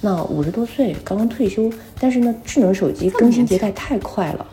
[0.00, 4.46] 那五十多岁刚刚退休，但是呢，智能手机更新迭代太快了。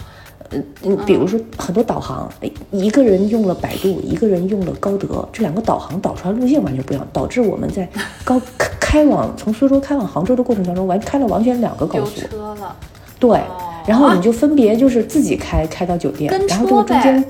[0.52, 7.88] 嗯嗯，比如说很多导航，哎一个人用了百度，一个人用了高德，这两个导航导出来路线完全不一样，导致我们在
[8.24, 12.22] 高开开往从苏州开往杭州的过程当中，完开了完全两个高丢速。
[12.28, 12.76] 车了，
[13.20, 13.40] 对，
[13.86, 17.26] 然后你就分别就是自己开开到酒店跟，然后这个中间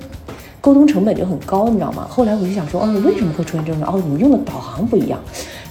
[0.61, 2.05] 沟通成本就很高，你知道吗？
[2.09, 3.81] 后来我就想说，哦，为什么会出现这种？
[3.83, 5.17] 哦，你们用的导航不一样，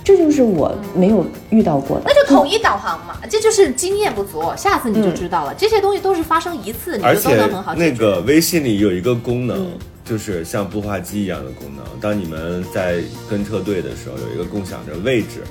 [0.02, 2.04] 这就是我没有遇到过的。
[2.06, 5.54] 那就统一导航嘛，这就是经验不足，下次你就知道了。
[5.58, 7.90] 这些东西都是发生一次，你就都能很好解决。
[7.90, 9.66] 那个微信里有一个功能，
[10.06, 11.84] 就是像步话机一样的功能。
[12.00, 15.42] 当你们在跟车队的时候，有一个共享着位置，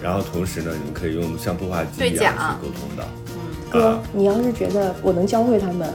[0.00, 3.04] 然后同时呢，你们可以用像步话机一样去沟通的。
[3.70, 5.88] 哥啊，你要是觉得我能教会他们，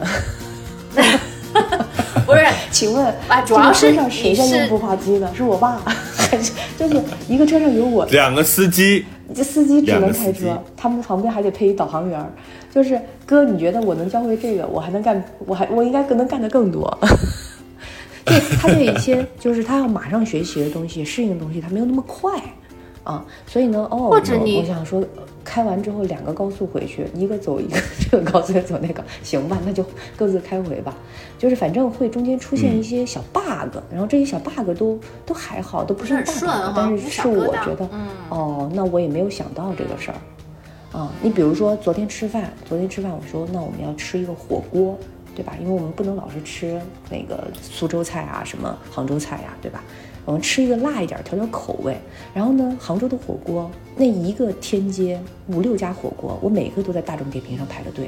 [2.26, 5.30] 不是请问，啊主要是上谁在用步话机呢？
[5.36, 5.82] 是我爸，
[6.16, 12.34] 还是就是一个车上有我，两个司机，这司机只能开车，他们旁边还得配一导航员。
[12.74, 16.98] 就是哥，你觉得我能教会这个，我还能干，我还我应该更能干的更多。
[18.24, 22.32] 对他对一些就是他要马上学习的东西、适应的东西，他没有那么快
[23.04, 23.26] 啊。
[23.46, 25.04] 所以呢，哦，我或者你我想说，
[25.44, 27.78] 开完之后两个高速回去，一个走一个
[28.10, 30.96] 这个高速，走那个，行吧，那就各自开回吧。
[31.38, 40.18] 就是反正会中间出现一些小 bug，、然后这些小 bug 都都还好，都不是很大顺 bug，哈不但是是我觉得，嗯哦，那我也没有想到这个事儿。
[40.98, 45.00] 啊，你比如说昨天吃饭，昨天吃饭我说那我们要吃一个火锅，
[45.36, 45.56] 对吧？
[45.60, 49.84] 因为我们不能老是吃那个苏州菜啊，什么杭州菜呀、对吧？
[50.26, 51.98] 我们吃一个辣一点，调调口味。
[52.34, 58.06] 然后呢，杭州的火锅那一个天街五六家火锅，我每个都在大众点评上排了队，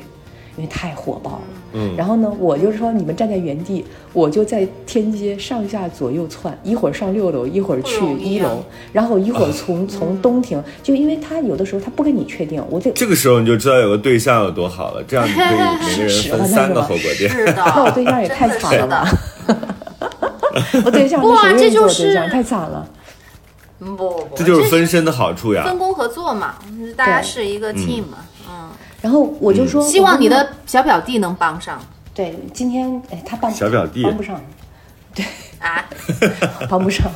[0.56, 1.42] 因为太火爆了。
[1.76, 17.30] 嗯然后呢，我就说你们站在原地，我就在天街上下左右窜，一会儿上六楼，一会儿去一楼，然后一会儿从、从东亭，就因为他有的时候他不跟你确定，我得这个时候你就知道有个对象有多好了，这样你可以每个人分三个 火锅店。
[17.30, 19.08] 是的，那我对象也太惨了吧
[19.48, 19.68] 真的
[20.86, 22.30] 我 对象哇他谁愿意做我这就是？
[22.30, 22.88] 太惨了。
[23.80, 25.64] 不不不，这就是分身的好处呀。
[25.66, 26.56] 分工合作嘛，
[26.96, 28.70] 大家是一个 team 嘛，嗯，
[29.02, 31.82] 然后我就说，希望你的小表弟能帮上
[32.14, 34.40] 对今天哎，他帮小表弟帮不上，
[35.14, 35.26] 对
[35.60, 35.84] 啊。
[36.70, 37.12] 帮不上，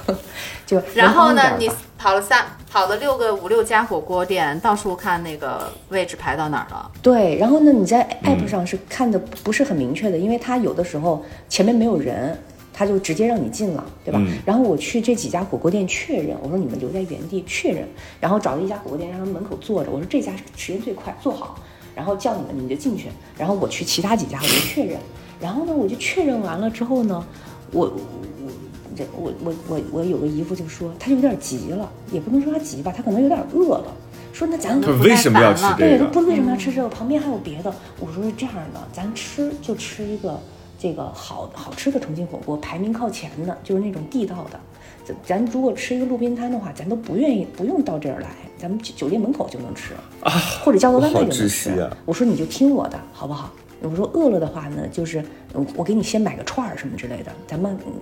[0.65, 6.89] 就 然后呢，你跑了三跑了六个五六家火锅店，到处看那个位置排到哪儿了。
[7.01, 12.37] 对，然后呢，你在嗯 app 上是看的不是很明确的，因为他有的时候前面没有人，
[12.77, 14.19] 他就直接让你进了，对吧？
[14.23, 17.87] 嗯然后我去这几家火锅店确认，我说你们留在原地确认，
[18.21, 21.57] 然后找了一家火锅店让他们门口坐着，我说这家时间最快，坐好，
[21.95, 24.99] 然后叫你们你们就进去，然后我去其他几家我就确认，
[25.41, 27.25] 然后呢我就确认完了之后呢，
[27.71, 28.51] 我我
[28.95, 33.91] 这我我我我有个姨夫就说他就有点急了，也不能说他急吧，他可能有点饿了，
[34.33, 36.05] 说那咱他为什么要吃，这个？
[36.05, 37.73] 他不为什么要吃这个，旁边还有别的。
[37.99, 40.39] 我说是这样的，咱吃就吃一个
[40.77, 44.59] 这个好好吃的重庆火锅，排名靠前的，就是那种地道的。
[45.03, 50.31] 咱咱如果吃一个路边摊的话，咱都不愿意不用到这儿来，咱们酒酒店门口就能吃 啊，
[50.63, 51.79] 或者叫个外卖就能吃。
[51.79, 53.51] 啊我说你就听我的好不好？
[53.81, 57.93] 我说饿了的话呢，就是我我给你先买个串儿什么之类的，咱们嗯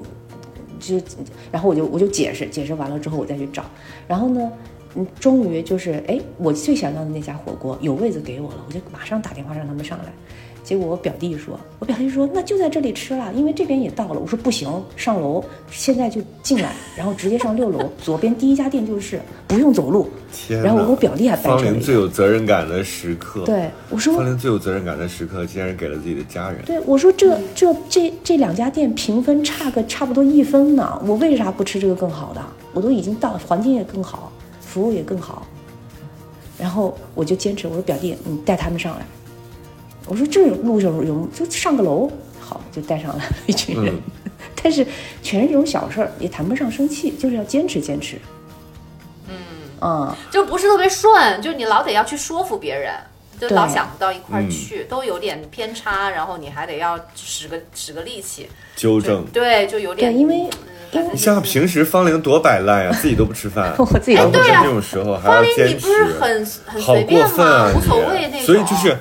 [0.79, 0.99] 就
[1.51, 3.63] 然后我就我就解释解释完了之后我再去找，
[4.07, 4.51] 然后呢，
[4.95, 10.05] 嗯，终于就是哎，我最想要的那家火锅有位子给我了，我就马上打电话让他们上来。
[10.65, 14.19] 结果我表弟说，我表弟说那就在这里吃了，因为这边也到了。
[14.19, 20.09] 我说不行，上楼，现在就进来，然后直接上六楼，左边第一家店就是，不用走路。
[20.33, 20.59] 天！
[20.63, 26.59] 然后我表弟还掰方扯了一下，玲最有责任感的时刻。，对我说方玲最有责任感的时刻，竟然给了自己的家人。
[26.65, 32.41] 对，我说这这这这两家店评分差个差不多一分呢，我为啥不吃这个更好的？
[32.73, 35.45] 我都已经到，环境也更好，服务也更好，
[36.57, 39.05] 然后我就坚持，我说表弟，你带他们上来。
[40.07, 44.01] 我说这路上有就上个楼，好就带上了一群人，嗯
[44.61, 44.85] 但是
[45.23, 48.17] 全是这种小事儿，也谈不上生气，就是要坚持坚持。
[49.27, 49.35] 嗯
[49.81, 52.93] 嗯、就不是特别顺，就你老得要去说服别人，
[53.39, 59.25] 就老想不到一块儿嗯去，都有点偏差，然后你还得要使个使个力气，纠正。
[59.33, 60.49] 对，就有，点因为
[61.11, 68.39] 你像平时方玲多摆烂呀，自己都不吃饭， 我自己都不对啊然后这种时候还要坚持你不，是很很好过随便分啊所你谓那。
[68.41, 68.97] 所以就是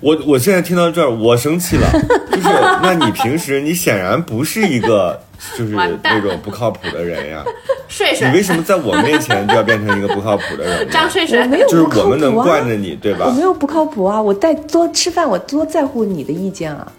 [0.00, 1.86] 我，我现在听到这儿，我生气了。
[2.30, 2.48] 就是，
[2.82, 5.20] 那你平时你显然不是一个
[5.56, 7.44] 就是那种不靠谱的人呀，
[7.88, 10.92] 睡睡，你为什么在我面前就要变成一个不靠谱的人呢？
[10.92, 13.26] 张睡睡我没有就是不靠我们能谱啊惯着你，对吧？
[13.26, 16.90] 我没有不靠谱啊，我带多吃饭，我多在乎你的意见啊。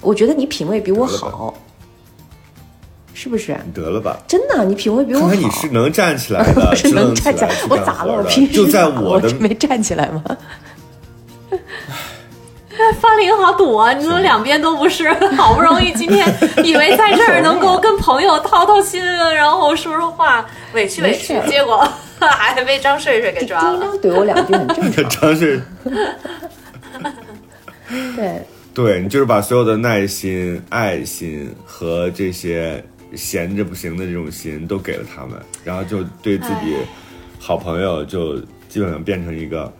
[0.00, 1.52] 我觉得你品味比我好，
[3.20, 3.56] 是不是？
[3.66, 5.26] 你得了吧，真的，你品味比我好。
[5.28, 8.14] 看看你是能站起来的， 我是能站起来我咋了？
[8.14, 10.22] 我平时就在我没站起来吗？
[13.00, 13.92] 方玲好堵啊！
[13.92, 15.12] 你怎么两边都不是？
[15.36, 21.86] 好不容易今天以为在这儿能够跟朋友掏掏心，然后说说话，委屈委屈结果
[22.20, 23.80] 还被张睡睡给抓了。
[23.80, 25.08] 当怼我两句很正常。
[25.08, 25.60] 张睡，
[28.14, 32.80] 对，对你就是把所有的耐心、爱心和这些
[33.14, 36.76] 闲着不行的这种心都给了他们，然后就对自己
[37.38, 39.72] 好朋友就基本上变成一个。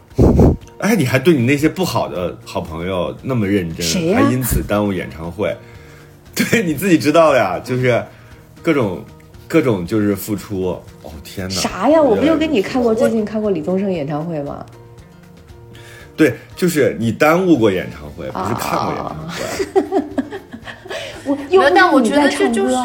[0.79, 5.57] 哎，你还对你那些不好的好朋友那么认真，还因此耽误演唱会？
[6.35, 8.03] 对，你自己知道呀，就是
[8.63, 9.05] 各种
[9.49, 10.81] 各种就是付出。
[11.03, 11.55] 哦天哪！
[11.55, 12.01] 啥呀？
[12.01, 14.65] 我不就跟你看过最近看过李宗盛演唱会吗？
[16.17, 19.83] 对，就是你耽误过演唱会，不是看过演唱会。
[21.75, 22.77] 但我觉得这就是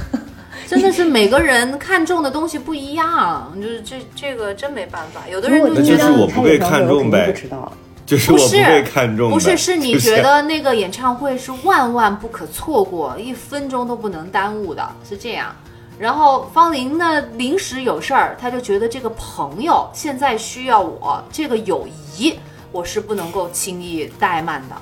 [0.66, 5.22] 真的是每个人看重的东西不一样，就是这这个真没办法。
[5.30, 7.72] 有的人就是觉得我不被看重呗我肯定不知道。
[8.06, 15.54] 就是不是我不被看中的，不是，是你 觉得那个演唱会是万万不可错过，一分钟都不能耽误的，是这样。
[15.98, 21.84] 然后方玲呢，临时有事儿，他就觉得这个朋友现在需要我，这个友
[22.16, 22.34] 谊
[22.70, 24.76] 我是不能够轻易怠慢的。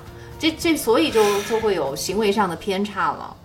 [0.50, 3.36] 这这，所以就就会有行为上的偏差了，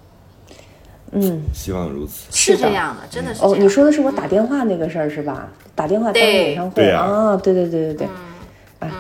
[1.12, 2.28] 嗯，希望如此。
[2.32, 5.48] 是这样的，真的是这哦，你说的是我打电话那个事儿是吧？
[5.76, 8.08] 打电话当对演唱会啊，对对对对对，
[8.80, 8.92] 哎，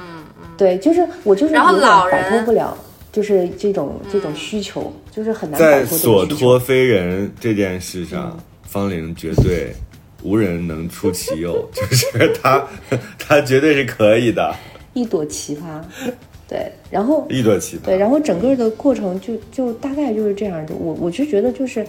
[0.57, 2.77] 对，就是我就是老人摆脱不了，
[3.11, 6.25] 就是这种这种需求，就是很难在摆脱这所。
[6.25, 9.73] 托非人这件事上，方玲绝对
[10.23, 12.65] 无人能出其右， 就是他，
[13.19, 14.55] 他绝对是可以的，
[14.93, 15.81] 一朵奇葩，
[16.49, 17.85] 对，然后一段奇葩。
[17.85, 20.73] 对，然后整个的过程就就大概就是这样的。
[20.73, 21.85] 我我就觉得就是，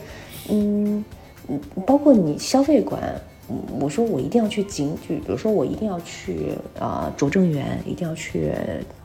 [0.50, 1.02] 嗯，
[1.48, 3.00] 嗯包括你消费观，
[3.48, 8.52] 嗯我说我一定要去景，就比如说我一定要去啊、拙政园，一定要去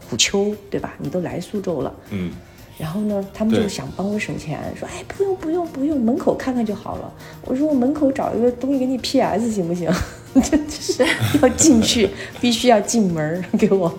[0.10, 0.94] 虎丘，对吧？
[1.00, 2.32] 你都来苏州了，嗯，
[2.78, 7.14] 然后呢，他们就对想帮我省钱，说哎不用不用不用，门口看看就好了。
[7.46, 9.90] 我说我门口找一个东西给你 PS 行不行？
[10.36, 11.06] 这就是
[11.42, 12.10] 要进去，
[12.42, 13.90] 必须要进门给我。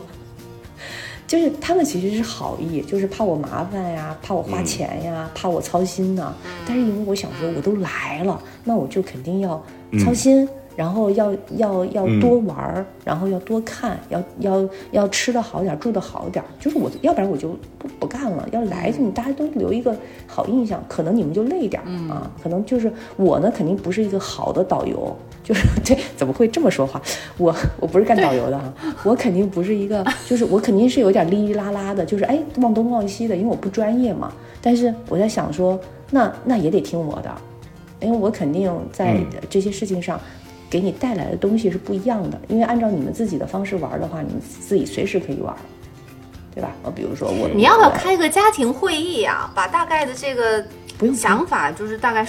[1.26, 6.32] 就是他们其实是好意，就是怕我麻烦呀，怕我花钱呀，怕我操心呐。
[6.66, 9.60] 但是因为我想说，我都来了，那我就肯定要
[10.04, 16.46] 操心，然后要要要多玩儿，然后要多看，要要要吃的好点儿，住的好点儿。
[16.60, 18.48] 就是我，要不然我就不不干了。
[18.52, 19.96] 要来，就大家都留一个
[20.28, 25.16] 好印象，可能你们就累点儿、啊，可能就是我呢，肯定不是一个好的导游。
[25.46, 27.00] 就是 对，怎么会这么说话？
[27.38, 28.72] 我我不是干导游的哈，
[29.04, 34.32] 我肯定不是一个， 就是我肯定是有点哩哩啦啦的，就是哎忘东忘西的，因为我不专业嘛。
[34.61, 35.78] 但是我在想说，
[36.11, 37.32] 那那也得听我的，
[38.00, 39.16] 因为我肯定在
[39.48, 40.20] 这些事情上
[40.68, 42.40] 给你带来的东西是不一样的。
[42.48, 45.54] 因为按照你们自己的方式玩的话，你们自己随时可以玩，
[46.52, 46.72] 对吧？
[46.82, 49.52] 呃，比如说我，你要不要开个家庭会议啊？
[49.54, 50.64] 把大概的这个
[50.98, 52.26] 不用想法，就是大概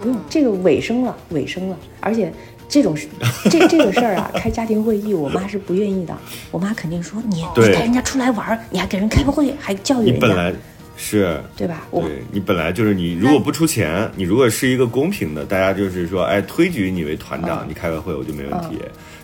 [0.00, 2.32] 说不用，这个尾声了，尾声了，而且
[2.68, 3.08] 这种事，
[3.50, 6.16] 这这个事儿啊， 开家庭会议，我妈是不愿意的。
[6.50, 10.52] 我妈肯定说你带人家出来玩儿，你还给人开个会，还教育人家，你本来
[10.96, 11.40] 是。
[11.56, 11.86] 对吧？
[11.90, 18.78] 我对你本来就是你，如果不出钱，你如果是一个公平的，大家就是说，哎，推举你为团长，你开个会我就没问题。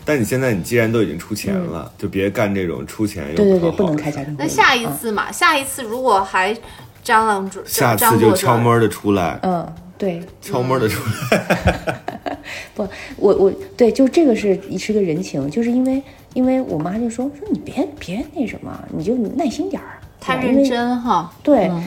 [0.05, 4.35] 但你现在你既然都已经出钱了，就别干这种出钱又对对对，讨好不能开家庭会议。
[4.39, 6.55] 那下一嗯次嘛，下一次如果还
[7.03, 9.67] 张浪主下次就悄摸的出来，嗯，
[9.99, 11.99] 对，悄摸的出来。
[12.73, 16.01] 不，我我对，就这个是是个人情，就是因为
[16.33, 21.31] 因为我妈就说说你别别那什么，你就耐心点儿，太认真哈。
[21.43, 21.83] 对，嗯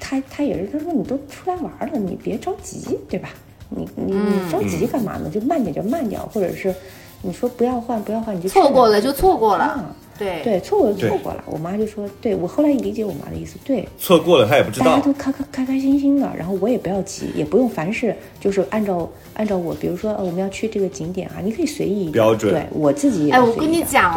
[0.00, 3.28] 他他也是，他说你都出来玩了，你别着急，对吧？
[3.68, 5.28] 你你你着急干嘛呢？
[5.28, 6.74] 就慢点就慢点，或者是
[7.22, 10.40] 你说不要换不要换，你就错过了就错过了啊，对。
[10.42, 11.42] 对，错过就错过了。
[11.46, 14.86] 我妈就说，对我后来也理解我妈的意思，对，错过了她也不知道。
[14.86, 15.12] 大家都。
[15.12, 22.52] 开开开开心心的，然后我也不要急，也不用凡事就是按照按照我，比如说呃我们要去这个景点啊，你可以随意一点标准。
[22.52, 23.86] 对我自己也哎，我跟你随意一点。
[23.88, 24.14] 讲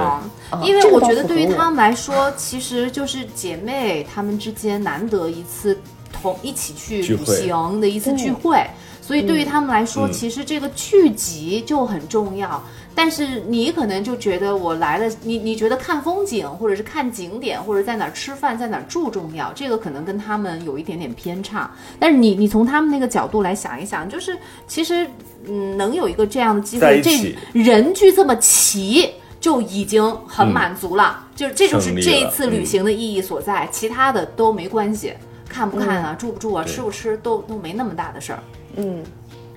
[0.51, 0.69] 哦，对。
[0.69, 5.77] 因为我觉得对于他们来说，其实就是姐妹她们之间难得一次
[6.11, 8.65] 同一起去旅行的一次对聚会，
[9.01, 10.11] 所以对于他们来说，嗯。
[10.11, 12.63] 其实这个聚集就很重要。
[12.95, 21.69] 但是你可能就觉得我来了，你你觉得看风景，或者是看景点，或者在哪儿吃饭，在哪儿住重要，这个可能跟他们有一点点偏差。
[21.99, 24.35] 但是你你从他们那个角度来想一想，就是
[24.67, 25.05] 其实
[25.47, 29.11] 嗯，能有一个这样的机会，这人聚这么齐。
[29.41, 35.13] 就已经很满足了，就是这就是这一次旅嗯行的意义所在，其他的都没关系，
[35.47, 38.39] 看不看啊，住不住啊，吃不吃都都没那么大的事儿。
[38.75, 39.03] 嗯。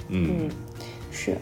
[0.09, 0.51] 嗯，
[1.11, 1.39] 是，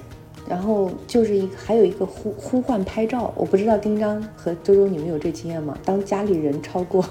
[0.48, 5.76] 然后就是一个还有一个呼呼唤拍照，我不知道丁章和周周你们有这经验吗？
[5.84, 7.04] 当家里人超过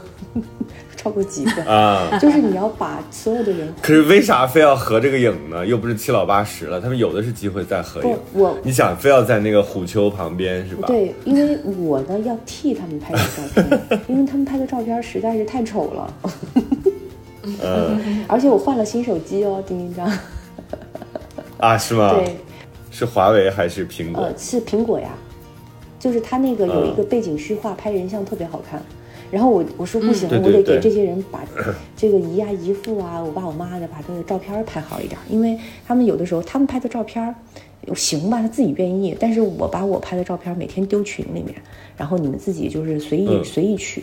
[0.95, 2.17] 超过几个，啊。
[2.19, 5.65] 就是你要把所有的人可是为啥非要合这个影呢？
[5.65, 8.41] 又不是七老八十了，他们有的是机会再合影不。
[8.41, 10.88] 我你想非要在那个虎丘旁边是吧？
[10.88, 16.13] 对，因为我呢要替他们拍的照片，因为他们拍的照片实在是太丑了，
[17.63, 20.12] 嗯 而且我换了新手机哦，丁丁章，
[21.60, 22.13] 啊，是吗？
[22.16, 22.36] 对，
[22.98, 24.24] 是华为还是苹果？
[24.24, 25.10] 呃，是苹果呀，
[26.00, 28.82] 就是它那个有一个背景虚化，拍人像特别好看。
[29.30, 31.43] 然后我我说不行，我得给这些人把
[31.98, 37.36] 这个姨呀、姨父啊、我爸我妈的把这个照片拍好一点，因为他们有的时候他们拍的照片
[37.93, 41.54] 行吧，他自己愿意，但是我把我拍的照片每天丢群里面，
[41.98, 43.43] 然后你们自己就是随意、嗯。
[43.43, 44.02] 随意取，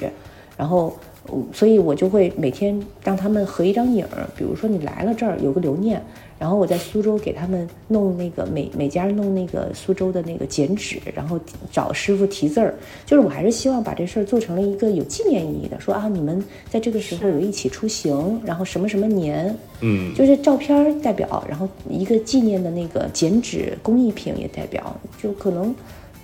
[0.55, 0.95] 然后
[1.33, 6.05] 嗯所以我就会每天让他们合一张影儿，比如说你来了这儿有个留念，
[6.43, 11.39] 然后我在苏州给他们弄那个每每家弄那个苏州的那个剪纸，然后
[11.71, 12.75] 找师傅题字儿，
[13.07, 25.73] 就是我还是希望把这事儿做成了一个有纪念意义的，说啊你们在这个时候有一起出行，然后什么什么年，嗯，就是照片代表，然后一个纪念的那个剪纸工艺品也代表，就可能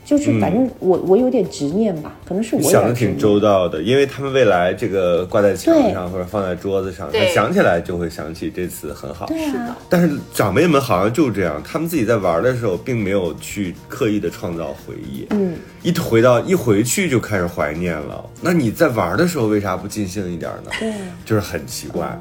[0.09, 9.26] 就是反正我、我有点执念吧，可能是我想的挺周到的，因为他们未来这个挂在墙上或者放在桌子上，他想起来就会想起这次很好。
[9.26, 18.24] 对啊，但是长辈们好像就这样，他们自己在玩的时候，并没有去刻意的创造回忆，嗯，一回到一回去就开始怀念了。
[18.40, 20.70] 那你在玩的时候为啥不尽兴一点呢？
[20.78, 20.96] 对啊，
[21.26, 22.18] 就是很奇怪。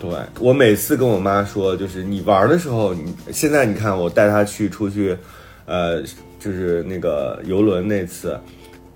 [0.00, 5.14] 对我每次跟我妈说，就是你玩的时候，你现在你看我带她去出去，
[5.66, 6.02] 呃，
[6.40, 8.36] 就是那个游轮那次，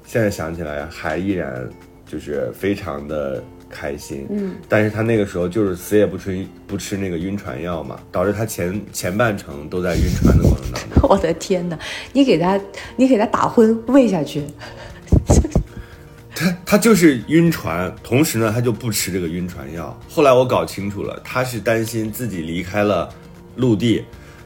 [0.04, 1.68] 现在想起来还依然
[2.04, 4.26] 就是非常的开心。
[4.30, 11.06] 嗯，但是他那个时候就是死也不吃不吃那个晕船药嘛，导致他前前半程都在晕船的过程当中。
[11.08, 11.78] 我的天哪，
[12.12, 12.58] 你给他
[12.96, 14.42] 你给他打昏喂下去，
[16.34, 19.94] 他他就是晕船，同时呢，他就不吃这个晕船药。
[20.08, 23.08] 后来我搞清楚了，他是担心自己离开了
[23.56, 24.02] 陆地，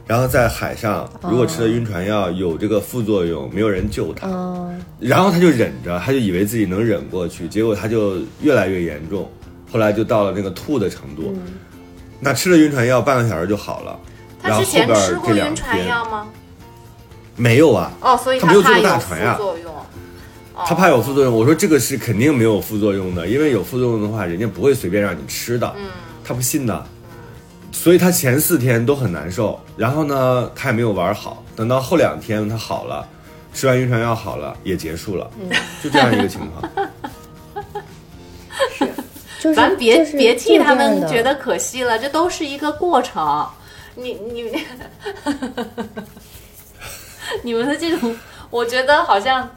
[0.09, 9.29] 然后在海上，如果吃了晕船药有这个副作用，没有人救他，嗯，然后他就忍着，他就以为自己能忍过去，结果他就越来越严重，
[9.71, 11.37] 后来就到了那个吐的程度。
[12.19, 13.99] 那吃了晕船药半个小时就好了，
[14.41, 16.27] 然他之前后后边吃过这两晕船天药吗？
[17.35, 19.71] 没有啊，哦，所以他没有坐过大船呀作用。
[20.65, 25.71] 他怕有副作用，我说这个是肯定没有副作用的，因为有副作用的话，人家不会随便让你吃的。
[25.77, 25.85] 嗯，
[26.23, 26.83] 他不信的，
[27.81, 33.07] 所以他前四天都很难受，然后呢，他也没有玩好，等到后两天他好了，
[33.53, 35.31] 吃完晕船药好了，也结束了，
[35.81, 36.89] 就这样一个情况。
[39.39, 43.47] 就 是咱别、就是别替他们觉得可惜了，这都是一个过程。
[43.95, 44.43] 你你
[47.43, 48.13] 你们的这种，
[48.49, 49.49] 我觉得好像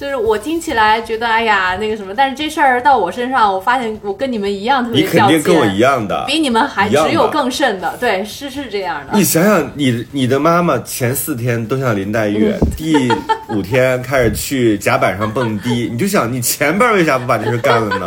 [0.00, 9.22] 就是我听起来觉得哎呀那个什么，但是这事儿到我身上，我发现我跟你们一样特你别较劲，肯定跟我一样的，比你们还只有更甚的，对，是是这样的你。
[9.22, 13.12] 想想你，你的妈妈前四天都像林黛玉，第
[13.50, 18.06] 五天开始去甲板上蹦迪，你就想你前边为啥不把这事干了呢？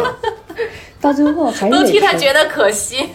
[1.00, 3.08] 到最后还是都替他觉得可惜，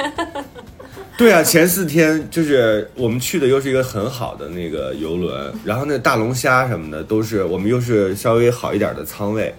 [1.19, 9.53] 对啊，前四天就是我们去的又是一个很好的那个游轮，然后那大龙虾什么的都是我们又是稍微好一点的舱位，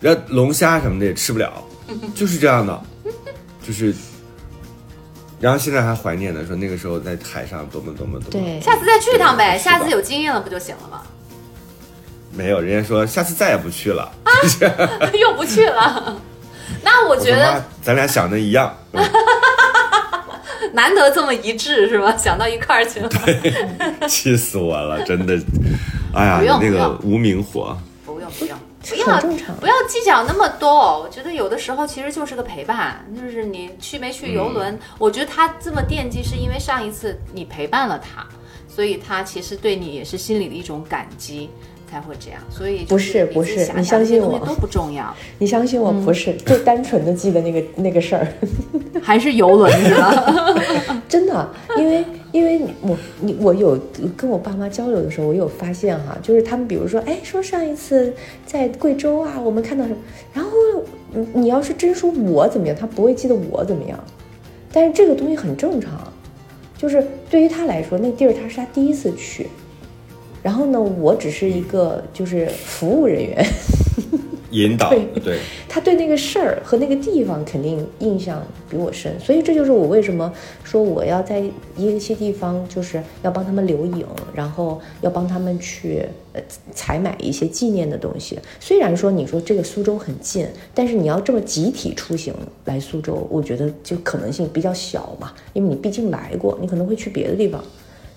[0.00, 1.52] 然后龙虾什么的也吃不了，
[2.14, 2.82] 就是这样的，
[3.62, 3.94] 就是，
[5.38, 8.58] 然后现在还怀念呢，说那个时候在海上多么多么多么，对。
[8.62, 11.02] 下次再去一趟呗，下次有经验了不就行了吗？
[12.32, 14.10] 没有人家说下次再也不去了。
[14.24, 14.32] 啊，
[15.20, 16.18] 又不去了。
[16.82, 19.04] 那我觉得妈，咱俩想的一样，嗯
[20.74, 22.14] 难得这么一致是吧？
[22.18, 23.08] 想到一块儿去了。
[24.08, 25.40] 气死我了，真的，
[26.12, 27.76] 哎呀，那个无名火。
[28.04, 31.00] 不用不用，不很要不要计较那么多。
[31.00, 38.24] 我觉得有的时候其实就是个陪伴，就是你去没去游轮，我觉得他这么惦记，是因为上一次你陪伴了他，
[38.68, 41.50] 所以他其实对你也是心里的一种感激。
[41.90, 48.26] 才会这样，所以不是不是你相信我都不重要， 你相信我不是，就单纯的记得那个那个事儿，
[49.02, 50.54] 还是游轮是吧？
[51.08, 53.78] 真的，因为因为我你我有
[54.16, 58.12] 跟我爸妈交流的时候，我有发现哈，就是他们比如说，哎，说上一次
[58.44, 59.96] 在贵州啊，我们看到什么，
[60.32, 60.50] 然后
[61.12, 63.98] 你你要是真说我怎么样，他不会记得我怎么样，
[64.72, 66.12] 但是这个东西很正常，
[66.76, 69.46] 就是对于他来说，那地儿他是他第一次去，
[70.44, 73.44] 然后呢，我只是一个就是服务人员。
[74.50, 75.38] 引导对对，
[75.68, 78.40] 他对那个事儿和那个地方肯定印象
[78.70, 80.32] 比我深，所以这就是我为什么
[80.62, 81.42] 说我要在
[81.76, 86.40] 一些地方就是要帮他们留影，然后要帮他们去呃
[86.72, 88.38] 采买一些纪念的东西。
[88.60, 92.32] 虽然说你说这个苏州很近，但是你要这么集体出行
[92.66, 97.60] 来苏州，我觉得就可能性比较小嘛，因为你毕竟来过，你可能会去别的地方。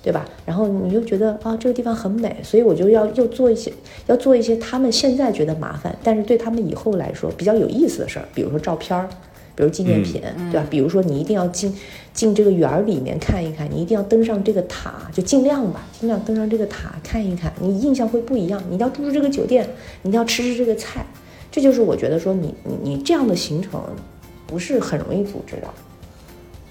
[0.08, 0.26] 对吧？
[0.46, 3.70] 然后你又觉得啊，这个地方很美，所以我就要又做一些，
[4.06, 9.10] 要做一些他们现在觉得麻烦，但是对他们以后来说比较有意思的事儿，比如说照片儿，
[9.54, 10.66] 比如纪念品，对吧？
[10.70, 11.76] 比如说你一定要进
[12.14, 18.64] 进这个园儿里面看一看，你一定要登上这个塔，就尽量吧，尽量登上这个塔看一看，你印象会不一样。
[18.70, 19.68] 你要住住这个酒店，
[20.04, 21.06] 你要吃吃这个菜，
[21.52, 23.84] 这就是我觉得说你你你这样的行程
[24.48, 25.68] 不是很容易组织的。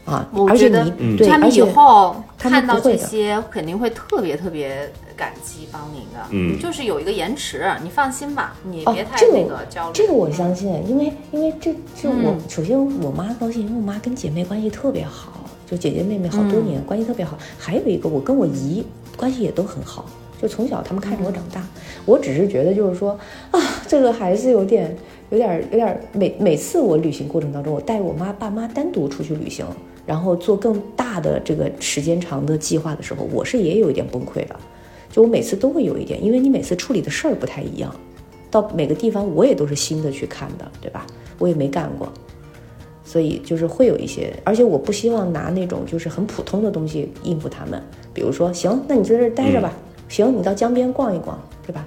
[0.06, 6.26] 啊，我觉得而且你嗯对，他们以后看到这些，肯定会特别特别感激帮您的。
[6.30, 9.92] 嗯就是有一个延迟，你放心吧，你哦别太这个那个焦虑。
[9.92, 15.32] 这个我相信，因为因为这这我、嗯首先我妈高兴，因为我妈跟姐妹关系特别好，
[15.68, 17.36] 就姐姐妹妹好多年、关系特别好。
[17.58, 18.86] 还有一个，我跟我姨
[19.16, 20.06] 关系也都很好，
[20.40, 21.60] 就从小他们看着我长大。
[22.04, 23.18] 我只是觉得就是说
[23.50, 24.96] 啊，这个还是有点
[25.30, 29.66] 有点有点每每次我旅行过程当中，我带我妈爸妈单独出去旅行，
[30.06, 34.56] 然后做更大的这个时间长的计划的时候，我是也有一点崩溃的。
[35.10, 37.94] 就我每次都会有一点，因为你每次处理的事儿不太一样。
[38.50, 41.06] 到每个地方我也都是新的去看的，对吧？
[41.38, 42.10] 我也没干过，
[43.04, 47.82] 所以就是会有一些，而且我不希望拿那种就是很普通的东西应付他们，
[48.14, 49.72] 比如说，行，那你就在这儿待着吧，
[50.08, 51.86] 行，你到江边逛一逛，对吧？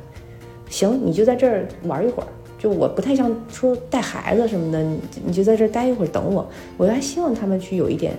[0.70, 2.28] 行，你就在这儿玩一会儿。
[2.60, 6.48] 就我不太像说带孩子什么的，你你就在这儿待一会儿等我。
[6.78, 8.14] 我还希望他们去有一点，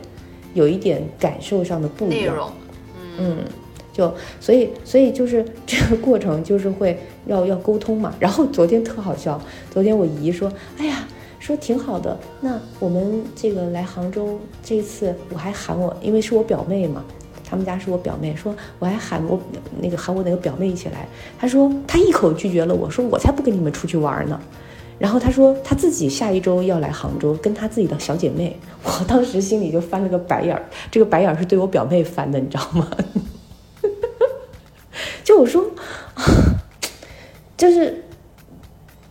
[0.54, 2.52] 有一点感受上的不一样。
[3.18, 3.36] 嗯，
[3.92, 8.14] 就所以所以就是 这个过程就是会要要沟通嘛。
[8.18, 11.06] 然后昨天特好笑，昨天我姨说，哎呀，
[11.38, 12.18] 说挺好的。
[12.40, 17.04] 那我们这个来杭州这次，我还喊我，因为是我表妹嘛。
[17.50, 19.40] 他们家是我表妹，说我还喊我
[19.80, 24.40] 那个喊我那个表妹一起来，她说她一口拒绝了我，说我才不跟你们出去玩呢。
[25.00, 28.56] 然后她说她自己下一周要来杭州，跟她自己的小姐妹。
[28.84, 32.88] 我当时心里就翻了个白眼儿，这个白眼儿是对我表妹翻的，你知道吗？
[35.24, 35.64] 就我说，
[37.56, 38.04] 就是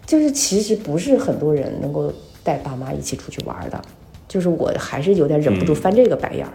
[0.06, 2.14] 就是，其实不是很多人能够
[2.44, 3.82] 带爸妈一起出去玩的，
[4.28, 6.54] 就是我还是有点忍不住翻这个白眼儿。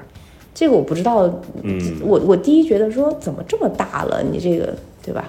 [0.55, 1.28] 这个我不知道，
[1.62, 5.28] 嗯我我第一觉得说怎么这么大了，你这个对吧？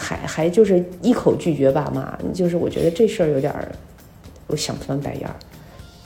[0.00, 3.72] 还还就是一口拒绝爸妈，就是我觉得这事儿有点儿，
[4.46, 5.34] 我想不翻白眼儿，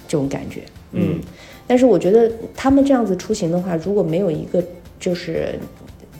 [0.08, 0.62] 这种感觉。
[0.92, 1.20] 嗯，
[1.66, 4.64] 但是我觉得他们这样子出行的话，如果没有一个
[4.98, 5.58] 就是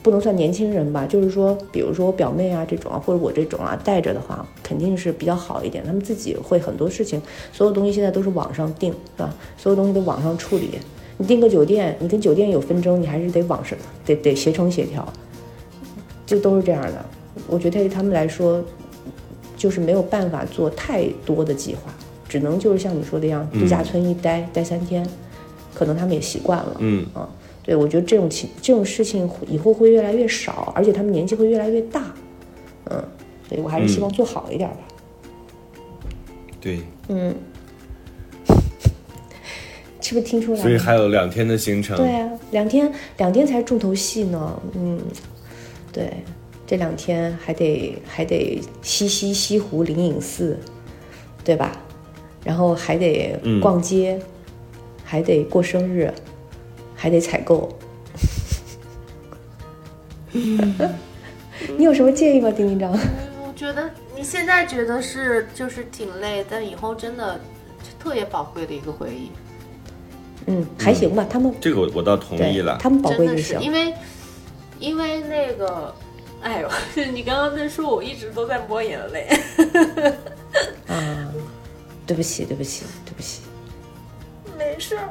[0.03, 5.83] 不能算年轻人吧，就是说，比如说我表妹啊这种啊，或者我这种啊带着的话，肯定是比较好一点。
[5.83, 7.19] 他们自己会很多事情，
[7.51, 9.33] 所有东西现在都是网上订，是吧？
[9.57, 10.69] 所有东西都网上处理。
[11.23, 15.07] 你订个酒店，你跟酒店有纷争，你还是得网上得得协成协调，
[16.25, 17.05] 就都是这样的。
[17.47, 18.61] 我觉得对他们来说，
[19.55, 21.93] 就是没有办法做太多的计划，
[22.27, 25.07] 只能就是像你说的一样，度假村一待、待三天，
[25.73, 26.75] 可能他们也习惯了。
[26.79, 27.29] 嗯啊，
[27.63, 32.03] 对，我觉得这种情这种事情以后会越来越少，而且他们年纪会越来越大。
[32.89, 33.01] 嗯，
[33.47, 34.77] 所以我还是希望做好一点吧。
[36.59, 37.33] 对，嗯，
[40.03, 40.61] 是不是听出来了？
[40.61, 41.95] 所以还有两天的行程。
[41.95, 44.61] 对啊，两天两天才是重头戏呢。
[44.75, 44.99] 嗯，
[45.93, 46.11] 对，
[46.67, 50.59] 这两天还得还得西溪西湖灵隐寺，
[51.43, 51.71] 对吧？
[52.43, 54.19] 然后还得嗯逛街，
[55.05, 56.13] 还得过生日，
[56.93, 57.69] 还得采购。
[61.77, 62.91] 你有什么建议吗，丁丁章？
[62.91, 67.39] 我觉得你现在觉得是就是挺累，但以后真的
[67.97, 69.29] 特别宝贵的一个回忆。
[70.47, 72.77] 嗯，还行吧，他们这个我我倒同意了。
[72.81, 73.61] 他们宝贵就是行。
[73.61, 73.93] 因为
[74.79, 75.93] 因为那个，
[76.41, 76.69] 哎呦，
[77.13, 79.27] 你刚刚在说，我一直都在抹眼泪。
[80.87, 81.31] 啊，
[82.05, 83.41] 对不起，对不起，对不起。
[84.57, 85.09] 没事儿，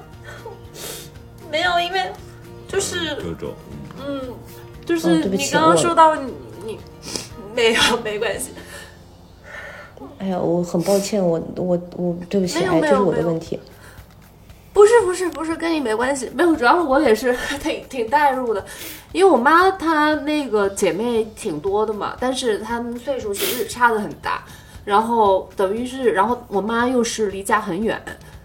[1.51, 2.11] 没有，因为
[2.68, 3.55] 就是周周，
[3.99, 4.20] 嗯，
[4.87, 6.33] 就哦是对不起你刚刚说到你
[6.64, 6.78] 你
[7.55, 8.51] 没有没关系，
[10.18, 13.59] 哎呀，我很抱歉，我我我对不起，哎，这是没有没有我的问题。
[14.72, 18.64] 不是不是不是，跟你没关系，没有，主要是我也是 挺挺代入的，
[19.12, 24.42] 因为我妈她那个姐妹挺多的嘛，但是她们岁数其实差的很大，
[24.84, 28.02] 然后等于是，然后我妈又是离家很远，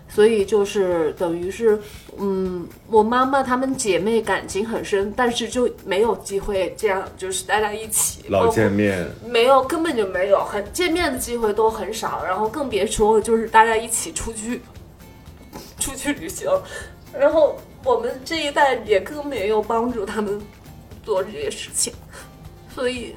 [0.09, 1.79] 所以就是等于是，
[2.17, 8.25] 嗯，我妈妈她们姐妹感情很深，但是就没有机会这样就是待在一起。
[8.27, 14.61] 老见面，没有，根本就没有，很见面的机会都很少，然后更别说就是大家一起出去
[15.87, 16.49] 出去旅行，
[17.17, 20.37] 然后我们这一代也更没有帮助他们
[21.05, 21.93] 做这些事情，
[22.75, 23.15] 所以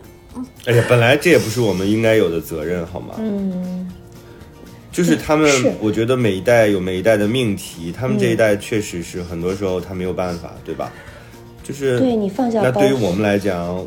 [0.67, 3.17] 哎呀，本来这也不是我们应该有的责任，好吗？
[3.19, 3.91] 嗯，
[4.93, 5.51] 就是他们，
[5.81, 10.93] 我觉得每一代有每一代的命题，他们这一代确实是很多时候他没有办法，对吧？
[11.65, 13.87] 就是对你放下那对于我们来讲，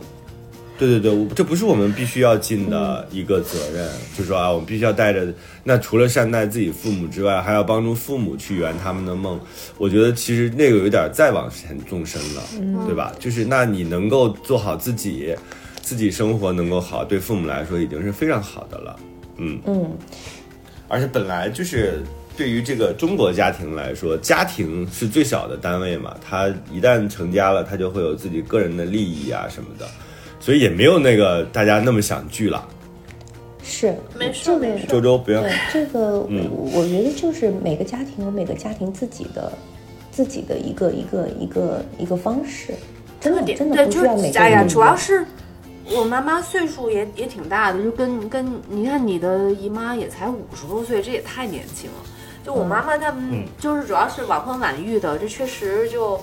[0.78, 5.28] 对对对，我这不是我们必须要尽的一个责任，就说啊，我们必须要带着。
[5.63, 9.39] 那除了善待自己父母之外，还要帮助父母去圆他们的梦。
[9.78, 13.13] 我觉得其实那个有点再往前纵深了，对吧？
[13.19, 15.36] 就是那你能够做好自己，
[15.82, 18.95] 自己生活能够好，对父母来说已经是非常好的了。
[19.38, 19.91] 嗯，嗯，
[20.88, 22.03] 而且本来就是
[22.36, 29.88] 对于这个中国家庭来说，家庭是最小的单位嘛，他一旦成家了，他就会有自己个人的利益啊什么的，
[30.44, 32.68] 所以也没有那个大家那么想聚了。
[33.64, 34.86] 是，没事这个没事。
[34.88, 36.50] 周周不要，对这个，嗯。
[36.52, 39.54] 我我觉得就是每个家庭有每个家庭自己的
[40.12, 42.74] 自己的一个一个一个一个方式，
[43.22, 45.26] 真的点对，真的不就需要每个是哎呀，主要是
[45.96, 51.96] 我妈妈岁数也也挺大的，就跟跟你看你的姨妈也才五十多岁，这也太年轻了。
[52.46, 53.46] 就我妈妈他们嗯。
[53.58, 56.22] 就是主要是晚婚晚育的，这确实就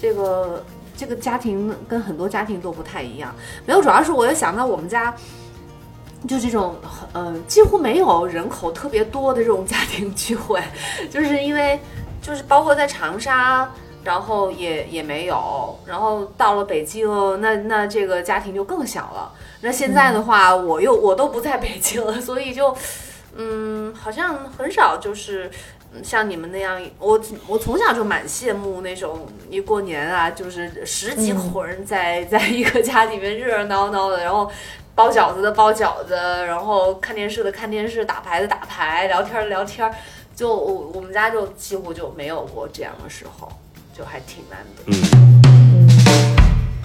[0.00, 0.64] 这个
[0.98, 3.34] 这个家庭跟很多家庭都不太一样。
[3.64, 5.14] 没有，主要是我又想到我们家。
[6.26, 6.74] 就这种
[7.12, 10.60] 呃，几乎没有人口特别多的这种家庭聚会，
[11.08, 11.78] 就是因为
[12.20, 13.68] 就是包括在长沙，
[14.02, 17.08] 然后也也没有，然后到了北京，
[17.40, 19.32] 那那这个家庭就更小了。
[19.60, 22.76] 那现在的话，我又我都不在北京了，所以就
[23.36, 25.48] 嗯，好像很少就是。
[25.94, 34.50] 嗯像你们那样，我我从小就蛮羡慕那种一过年啊，就是十几口人在、在一个家里面热热闹闹的，然后
[34.94, 36.14] 包饺子的包饺子，
[36.46, 39.90] 然后看电视的看电视，打牌的打牌，聊天的聊天，
[40.36, 43.48] 就我我们家就几乎就没有过这样的时候，
[43.96, 44.82] 就还挺难得。
[44.86, 45.28] 嗯。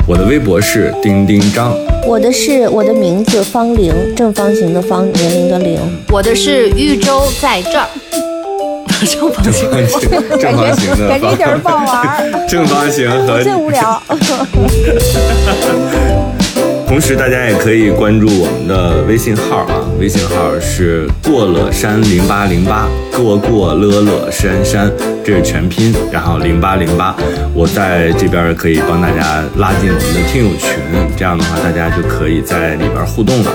[0.05, 1.73] 我的微博是丁丁张，
[2.05, 5.79] 我的是我的名字方玲，正方形的方，年龄的龄。
[6.11, 7.87] 我的是豫州在这儿，
[9.05, 9.69] 正 方形。
[9.69, 14.01] 正方形正方形的感觉一点儿不好玩，正方形和最无聊。
[16.87, 19.62] 同时，大家也可以关注我们的微信号啊，
[20.03, 24.91] 微信号是过了山零八零八，过过乐乐山山，
[25.23, 27.15] 这是全拼，然后零八零八，
[27.53, 30.77] 我在这边可以帮大家拉进我们的听友群，
[31.15, 33.51] 这样的话大家就可以在里边互动了。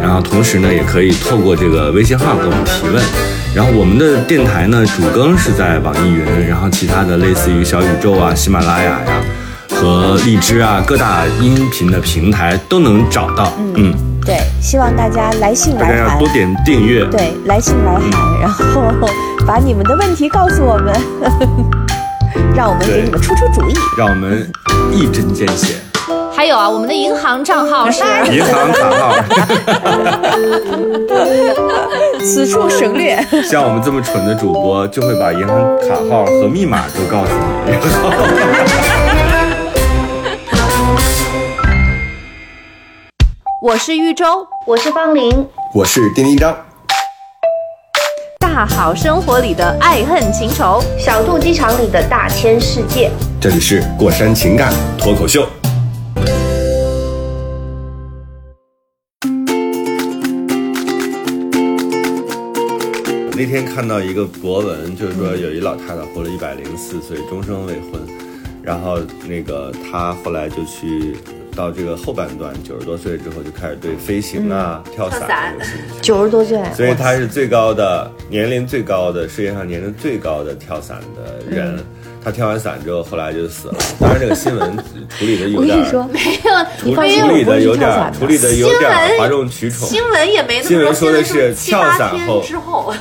[0.00, 3.02] 然后同时呢，也可以透过这个微信号给我们提问。
[3.52, 9.06] 然后我们的电台呢，主更是在网易云，然后其他的类似于小宇宙啊、喜马拉雅呀、
[9.74, 13.52] 和荔枝啊各大音频的平台都能找到。
[13.74, 13.92] 嗯，
[14.28, 16.28] 对，希望大家来信来函多。
[16.28, 17.02] 点订阅。
[17.06, 18.02] 对，来信来函，
[18.42, 18.82] 然后
[19.46, 20.92] 把你们的问题告诉我们，
[22.54, 23.72] 让我们给你们出出主意。
[23.96, 24.46] 让我们
[24.92, 25.76] 一针见血。
[26.36, 29.14] 还有啊，我们的银行账号是银行卡号，
[32.22, 33.18] 此处省略。
[33.42, 37.32] 像我们这么蠢的主播，就会把银行卡号和密码都告诉
[37.64, 37.72] 你。
[43.60, 45.44] 我是豫州，我是方玲，
[45.74, 46.56] 我是丁丁张，
[48.38, 50.80] 大好生活里的爱恨情仇。
[50.96, 53.10] 小肚鸡肠里的大千世界。
[53.40, 55.44] 这里是过山情感脱口秀。
[63.32, 68.00] 那天看到一个博文，就是说有一老太太活了一百零四岁，终生未婚，
[68.62, 71.16] 然后那个她后来就去
[71.58, 76.00] 到这个后半段，九十多岁之后就开始对飞行啊、跳伞跳伞有兴趣。
[76.00, 81.76] 九十多岁，所以他是最高的年龄最高的世界上年龄最高的跳伞的人。
[81.76, 81.84] 嗯
[82.20, 83.74] 他跳完伞之后，后来就死了。
[83.98, 89.88] 当然，这个新闻处理的有点儿，我跟你说，没有，处理的有点处理的有点儿哗众取宠。
[89.88, 92.92] 新闻也没那么新闻说的是跳伞后之后，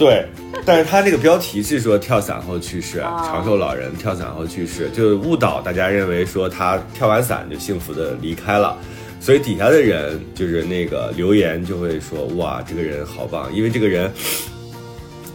[0.00, 0.24] 对，
[0.64, 8.74] 但是他那个标题是说跳伞后去世，哦长寿老人跳伞后去世，就误导大家认为说他跳完伞就幸福的离开了。
[9.20, 14.10] 所以底下的人就是那个留言就会说哇，这个人好棒，因为这个人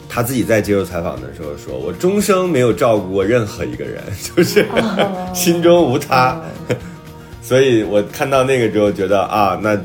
[0.10, 4.02] 他自己在接受采访的时候说，我终生没有照顾过任何一个人，
[4.36, 4.66] 就是、
[5.32, 6.42] 心中无他。
[7.44, 9.80] 所以我看到那个之后觉得啊，那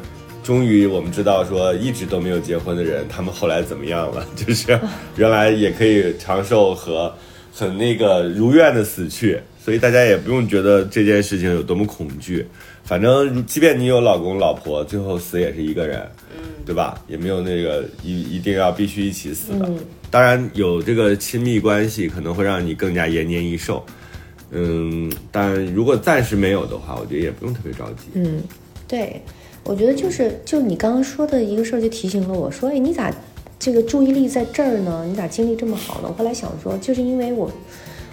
[0.50, 4.26] 终于我们知道说一直都没有结婚的人，他们后来怎么样了？
[4.34, 4.76] 就是
[5.14, 7.14] 原来也可以长寿和
[7.54, 12.44] 很那个如愿的死去，所以大家也不用觉得这件事情有多么恐惧。
[12.82, 16.04] 反正即便你有老公老婆，最后死也是一个人，
[16.66, 17.00] 对吧？
[17.06, 19.70] 也没有那个一一定要必须一起死的。
[20.10, 23.86] 当然有这个亲密关系，可能会让你更加延年益寿。
[24.50, 28.08] 嗯，但如果暂时没有的话，我觉得也不用特别着急。
[28.14, 28.42] 嗯，
[28.88, 29.22] 对，
[29.64, 33.14] 我觉得就是就你刚刚说的一个事儿，就提醒了我说，哎，你咋
[33.58, 35.04] 这个注意力在这儿呢？
[35.08, 36.08] 你咋精力这么好呢？
[36.08, 37.50] 我后来想说，就是因为我。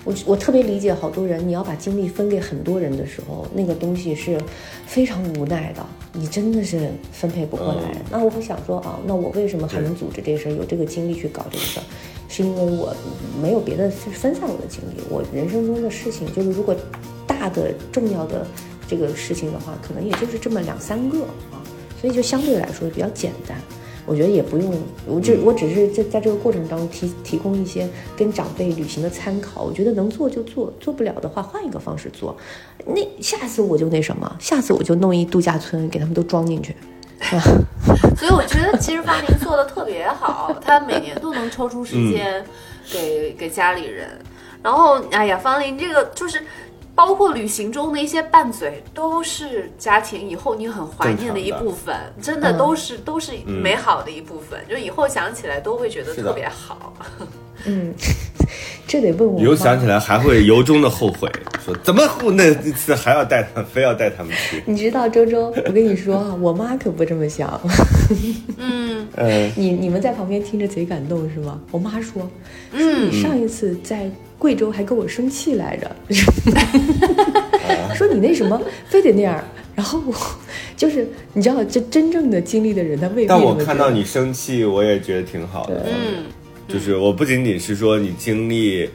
[0.06, 4.40] 我我特别理解好多人，你要把精力分给很多人的时候，那个东西是
[4.86, 7.82] 非常无奈的，你真的是分配不过来。
[7.94, 11.84] 嗯那我会想说啊，那我为什么还能组织这事儿，有这个精力去搞这个事儿？
[12.30, 12.96] 是因为我
[13.42, 15.04] 没有别的分分散我的精力。
[15.10, 16.74] 我人生中的事情，就是如果
[17.28, 18.48] 大的重要的
[18.88, 21.20] 这个事情的话，可能也就是这么两三个
[21.52, 21.60] 啊，
[22.00, 23.58] 所以就相对来说比较简单。
[24.06, 24.74] 我觉得也不用，
[25.06, 27.86] 我只我只是在在这个过程当中提提供一些
[28.16, 29.64] 跟长辈旅行的参考。
[29.64, 32.34] 我觉得能做就做，做不了的话换一个方式做。
[32.86, 36.74] 那下次我就那什么，下次我就弄一度假村给他们都装进去。
[38.16, 42.42] 所以我觉得其实方林做的特别好，他每年都能抽出时间
[42.90, 44.08] 给、给家里人。
[44.64, 46.42] 然后，哎呀，方林这个就是。
[46.98, 56.92] 包括旅行中的一些拌嘴，都是家庭以后你很怀念的一部分，真的都是、都是美好的一部分，就以后想起来都会觉得特别好。
[57.66, 57.94] 嗯，
[58.88, 59.40] 这得问我。
[59.40, 61.32] 以后想起来还会由衷的后悔，
[61.64, 62.02] 说怎么
[62.34, 64.64] 那次还要带他，非要带他们去。
[64.66, 67.62] 你知道周周，我跟你说啊，我妈可不这么想。
[68.58, 71.60] 嗯嗯，你你们在旁边听着贼感动是吗？
[71.70, 72.28] 我妈说，
[72.72, 74.10] 说你上一次在。
[74.38, 75.96] 贵州还跟我生气来着，
[77.96, 79.44] 说你那什么非得那样，
[79.76, 80.14] 然后我
[80.76, 83.28] 就是你知道，这真正的经历的人，他未必。
[83.28, 85.86] 但我看到你生气，我也觉得挺好的。
[85.88, 86.26] 嗯，
[86.68, 88.88] 就是我不仅仅是说你经历，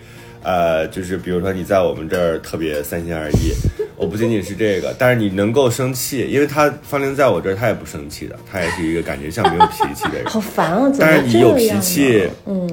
[0.44, 3.52] 呃，就是比如说你在我们这儿特别三心二意，
[3.98, 10.24] 我不仅仅是这个，但是你能够生气，因为他方玲在我这儿他也不生气的，他也是一个感觉像没有脾气的人。
[10.26, 10.92] 好烦啊！
[10.98, 12.70] 但是你有脾气，嗯。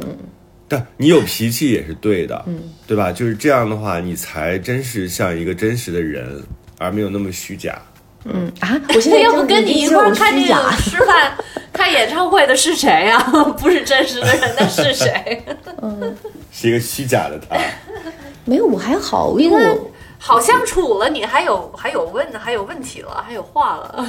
[0.69, 3.11] 但你有脾气也是对的，嗯，对吧？
[3.11, 6.41] 就是这样的话，你才真是像一个真实的人，
[6.77, 7.77] 而没有那么虚假。
[8.25, 11.33] 嗯啊，我现在要不跟你一块儿看电影、吃饭、
[11.73, 13.17] 看演唱会的是谁呀？
[13.57, 15.43] 不是真实的人，那是谁？
[15.81, 16.15] 嗯，
[16.51, 17.57] 是一个虚假的他。
[18.45, 24.05] 没有，我还好，因为我好相处了，你还有还有问还有问题了，还有话了。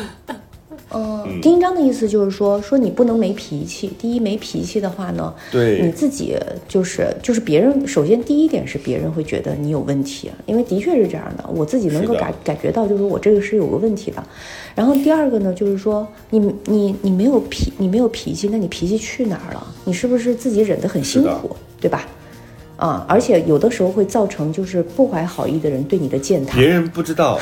[0.92, 3.92] 嗯，丁一章的意思就是说，说你不能没脾气。
[3.98, 6.36] 第一，没脾气的话呢，对，你自己
[6.68, 7.86] 就是就是别人。
[7.86, 14.22] 首先，第一点是别人会觉得你有问题，因为的确是这样的，我自己能够感感觉到，就是我这个是有个问题的。
[14.74, 19.66] 然后第二个呢，就是说你你你没有脾，你没有脾气，那你脾气去哪儿了？
[19.84, 22.06] 你是不是自己忍得很辛苦，对吧？
[22.80, 26.56] 啊，而且有的时候会造成就是不怀好意的人对你的践踏。
[26.58, 27.38] 别人不知道，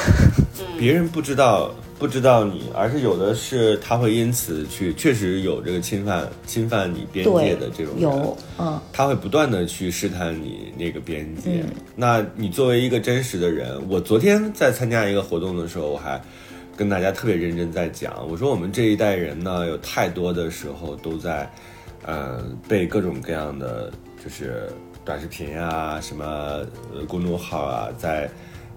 [0.78, 1.70] 别人不知道。
[1.98, 11.64] 不知道你，而是有的是他会因此去，确实有这个侵犯侵犯你边界的这种，有，嗯，他会不断的去试探你那个边界。
[11.96, 16.22] 那你作为一个真实的人，我昨天在参加一个活动的时候，我还
[16.76, 21.50] 跟大家特别认真在讲，我说我们这一代人呢，有太多的时候都在，
[22.06, 23.90] 嗯，被各种各样的
[24.22, 24.70] 就是
[25.08, 26.24] 短视频啊，什么
[26.94, 28.30] 呃公众号啊，在。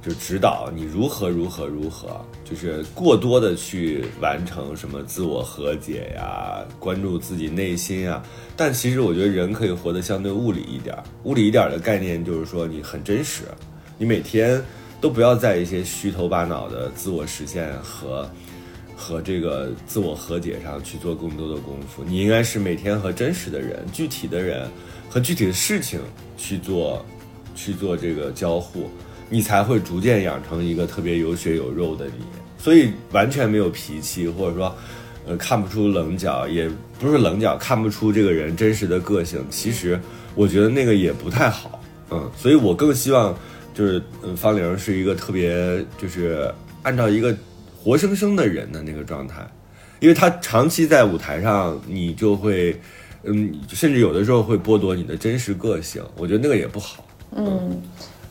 [0.04, 8.24] 就指导你如何如何如何，就是过多的去完成什么自我和解呀，关注自己内心啊。
[8.58, 13.44] 但其实我觉得人可以活得相对物理一点，物理一点的概念就是说你很真实，
[13.96, 14.60] 你每天
[15.00, 18.28] 都不要在一些虚头巴脑的自我实现和
[18.98, 22.04] 和这个自我和解上去做更多的功夫。
[22.04, 24.68] 你应该是每天和真实的人、具体的人
[25.12, 26.00] 和具体的事情
[26.38, 27.06] 去做
[27.54, 28.90] 去做这个交互。
[29.34, 32.26] 你才会逐渐养成一个特别有血有肉的你，
[32.58, 34.76] 所以完全没有脾气，或者说，
[35.26, 39.42] 呃，看不出棱角，也不是棱角，看不出这个人真实的个性。
[39.50, 39.98] 其实
[40.36, 43.34] 我觉得那个也不太好，嗯，所以我更希望
[43.74, 46.54] 就是，嗯，方玲是一个特别就是
[46.84, 47.34] 按照一个
[47.82, 49.50] 活生生的人的那个状态，
[50.02, 52.78] 因为他长期在舞台上，你就会，
[53.24, 57.04] 嗯，甚至有的时候会剥夺你的真实个性，我觉得那个也不好，
[57.36, 57.82] 嗯。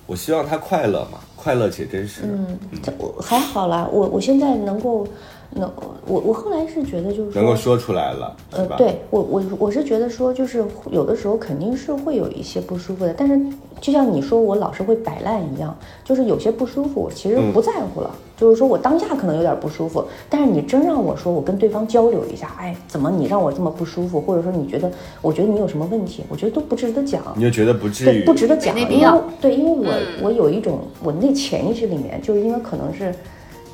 [0.07, 2.22] 我希望他快乐嘛，快乐且真实。
[2.24, 2.59] 嗯，
[2.99, 5.07] 我还好啦，我我现在能够，
[5.53, 5.70] 能
[6.07, 13.40] 我我后来是觉得就是能够说出来了，呃，对我我我是觉得说就是有的时候肯定是会有一些不舒服的，但是。
[13.80, 15.74] 就像你说我老是会摆烂一样，
[16.05, 18.14] 就是有些不舒服，我其实不在乎了。
[18.36, 24.20] 就是说我当下可能有点不舒服，但是你真让我说，我跟对方交流一下，哎，怎么你让我这么不舒服？
[24.20, 24.92] 或者说你觉得，
[25.22, 26.22] 我觉得你有什么问题？
[26.28, 27.22] 我觉得都不值得讲。
[27.34, 28.22] 你就觉得不至于？
[28.22, 33.14] 不值得讲，因为对，因为我我有一种我那潜意识里面，就是因为可能是，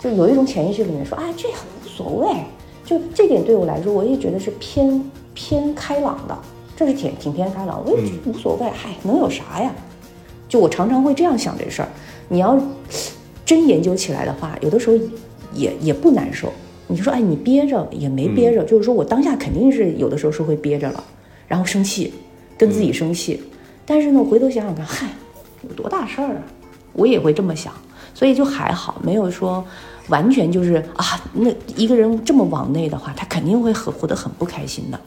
[0.01, 2.29] 就有一种潜意识里面说，哎，这无所谓。
[2.85, 5.03] 就这点对我来说，我也觉得是偏
[5.35, 6.39] 偏开朗的，
[6.77, 7.83] 这是挺挺偏开朗。
[7.85, 9.73] 我也觉得无所谓，嗨，能有啥呀？
[10.49, 11.89] 就我常常会这样想这事儿，
[12.29, 12.57] 你要
[13.45, 14.97] 真研究起来的话，有的时候
[15.53, 16.53] 也也不难受。
[16.87, 21.03] 你就说，哎，你憋着也没憋着，就是说我当下肯定是有的时候是会憋着了，
[21.49, 22.15] 然后生气，
[22.57, 23.43] 跟自己生气。
[23.85, 25.09] 但是呢，回头想想看，嗨，
[25.69, 26.43] 有多大事儿啊？
[26.93, 27.73] 我也会这么想，
[28.17, 29.63] 所以就还好，没有说
[30.09, 31.05] 完全就是啊，
[31.35, 34.99] 那一个人这么往内的话，他肯定会很活得很不开心的。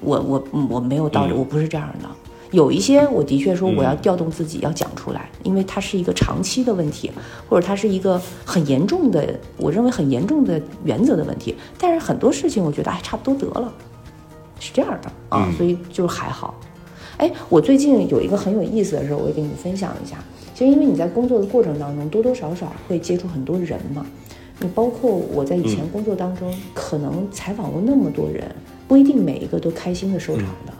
[0.00, 2.08] 我我我没有道理，我不是这样的。
[2.50, 7.08] 有一些我的确说我要调动自己要讲出来，因为它是一个长期的问题，
[7.48, 11.54] 或者它是一个很严重的，我认为很严重的原则的问题。
[11.78, 13.72] 但是很多事情我觉得哎差不多得了，
[14.58, 16.52] 是这样的啊，嗯所以就还好。
[17.18, 20.16] 哎，我最近有一个很有意思的事儿，我也跟你分享一下。
[20.56, 24.06] 其实因为你在工作的过程当中，多多少少会接触很多人嘛。
[24.58, 28.42] 你包括我在以前工作当中，可能采访过那么多人，
[28.88, 30.72] 不一定每一个都开心的收场的。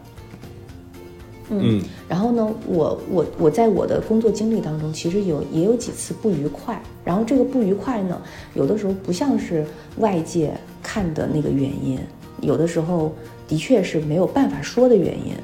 [1.51, 6.81] 嗯然后呢，我我我在我的工作经历当中，其实有也有几次不愉快。
[7.05, 8.19] 然后这个不愉快呢，
[8.55, 9.63] 有的时候不像是
[9.99, 11.99] 外界看的那个原因，
[12.41, 13.13] 有的时候
[13.47, 15.35] 的确是没有办法说的原因。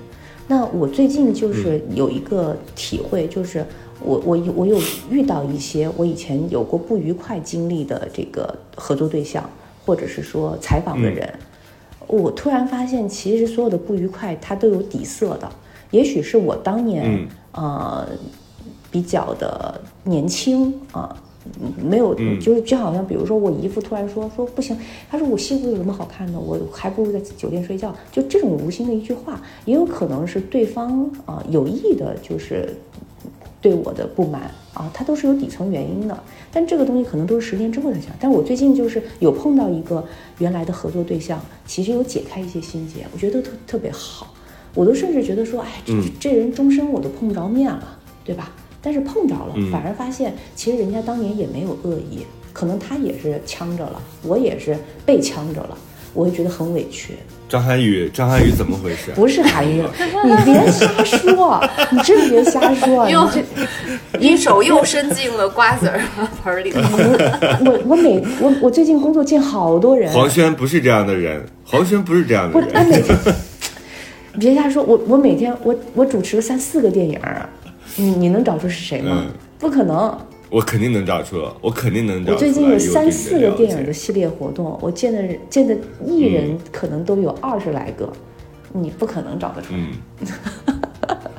[0.48, 3.64] 那我最近就是有一个体会，就是
[4.04, 4.78] 我我有我有
[5.10, 9.48] 遇到一些我以前有过不愉快经历的这个合作对象，
[9.84, 11.32] 或者是说采访的人，
[12.06, 15.48] 我突然发现，其实所有的不愉快它都有底色的。
[15.90, 17.28] 也许是我当年、嗯。
[17.52, 18.08] 呃
[18.90, 21.16] 比较的年轻啊、
[21.62, 22.38] 嗯没有，嗯。
[22.38, 24.76] 就是就好像比如说我姨夫突然说说不行，
[25.10, 32.74] 他说我西服有什么好看的，我还不如在酒店睡觉，就这种无心的一句话，也有可能是对方啊、有意的，就是
[33.62, 34.42] 对我的不满
[34.74, 36.22] 啊，它都是有底层原因的。
[36.52, 38.10] 但这个东西可能都是十年之后才想。
[38.20, 40.04] 但我最近就是有碰到一个
[40.38, 44.34] 原来的合作对象，其实有解开一些心结，我觉得特特别好。
[44.74, 48.50] 我都甚至觉得说，哎，这嗯这人终身我都碰不着面了，对吧？
[48.82, 55.78] 但是碰着了，嗯反而发现其实人家当年也没有恶意，可能他也是呛着了，我也是被呛着了，
[56.12, 57.14] 我会觉得很委屈。
[57.52, 59.10] 张涵予，张涵予怎么回事？
[59.14, 59.82] 不是韩愈，
[60.24, 63.42] 你别瞎说，你真别瞎说， 你又这。
[64.18, 66.00] 一手又伸进了瓜子儿
[66.42, 66.72] 盆儿里。
[67.66, 72.88] 我我每我我最近工作见好多人，黄轩不是这样的人，黄轩不是这样的我哎人。
[72.90, 73.18] 每天，
[74.40, 77.20] 别瞎说，我我每天我我主持了三四个电影，
[77.96, 79.24] 你你能找出是谁吗？
[79.26, 80.18] 嗯不可能，
[80.52, 82.48] 我肯定能找出，我肯定能找出来。
[82.48, 85.74] 我最近有三四个电影的的，系列活动，我见的人见的
[86.04, 88.06] 艺人可能都有二十来个，
[88.72, 89.78] 你不可能找得出来。
[89.80, 89.88] 嗯。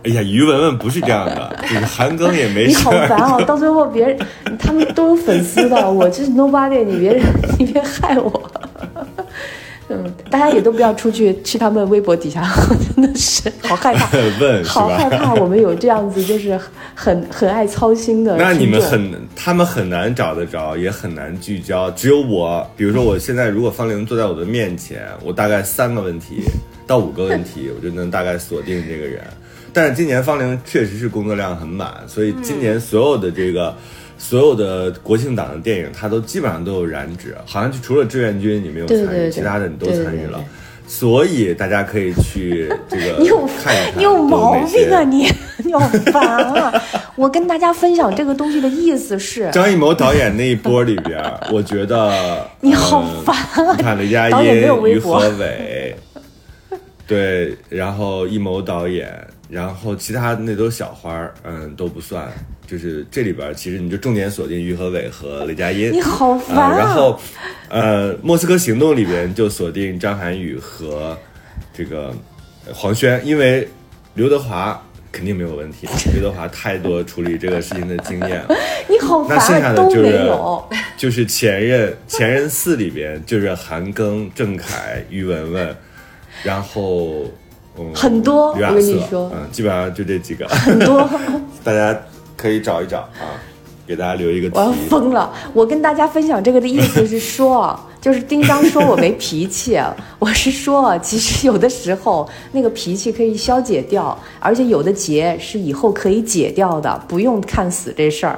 [0.04, 2.74] 哎呀，于文文不是这样的，就是韩庚也没你。
[2.74, 3.42] 好烦哦！
[3.48, 4.18] 到最后别人
[4.60, 7.22] 他们都有粉丝的，我这是 nobody，你别
[7.58, 8.43] 你别害我。
[10.34, 12.44] 嗯，大家也都不要出去去他们微博底下，
[12.96, 14.10] 真的是好害怕，
[14.42, 15.08] 问好害？
[15.10, 16.60] 怕我们有这样子就是
[16.96, 18.36] 很很爱操心的。
[18.36, 21.92] 那你们很，他们很难找得着，也很难聚焦。
[21.92, 26.44] 只有我，比如说我现在如果方玲坐在我的面前，我大概三个问题
[26.88, 29.22] 到五个问题，我就能大概锁定这个人。
[29.72, 33.76] 但是今年方玲确实是工作量很满，所以今年所有的这个。
[34.24, 40.42] 所有的国庆档的电影，它都基本上都有染指，好像就除了志愿军你没有参与，对对对对其他的你都参与了。
[40.88, 43.50] 所以大家可以去这个 你有
[43.98, 45.28] 你有毛病啊你！
[45.64, 45.80] 你好
[46.12, 46.22] 烦
[46.56, 46.82] 啊！
[47.16, 51.22] 我跟大家分享这个东西的意思是，张艺谋导演那一波里边，
[51.52, 55.96] 我觉得你好嗯烦啊你看雷佳音、于和伟，
[57.08, 59.10] 对，然后艺谋导演，
[59.54, 62.28] 然后其他那都小花儿，嗯，都不算。
[62.66, 66.76] 就是这里边儿其实你就重点锁定于和伟和雷佳音，你好烦！
[66.76, 67.20] 然后，
[67.70, 71.16] 呃，《莫斯科行动》里边就锁定张涵予和
[71.72, 72.12] 这个
[72.66, 73.68] 呃黄轩，因为
[74.16, 74.82] 刘德华
[75.12, 78.56] 肯定没有问题，刘德华太多处理这个事情的经验了。
[78.90, 80.32] 你好那剩烦啊，都下的就是。
[80.96, 85.76] 就是前任前任四里边就是韩庚、郑恺、于文文，
[86.44, 87.30] 然后
[87.78, 91.10] 嗯很多我跟你说嗯，基本上就这几个，很多，
[91.64, 91.98] 大家
[92.38, 93.34] 可以找一找啊，
[93.88, 94.62] 给大家留一个我。
[94.66, 95.34] 要疯了！
[95.54, 99.80] 我跟大家分享这个的意思是说，就是丁张说我没脾气，
[100.20, 108.38] 我是说，其实有的时候那个脾气可以消解掉，而且有的结是以后可以解掉的，不用看死这事儿。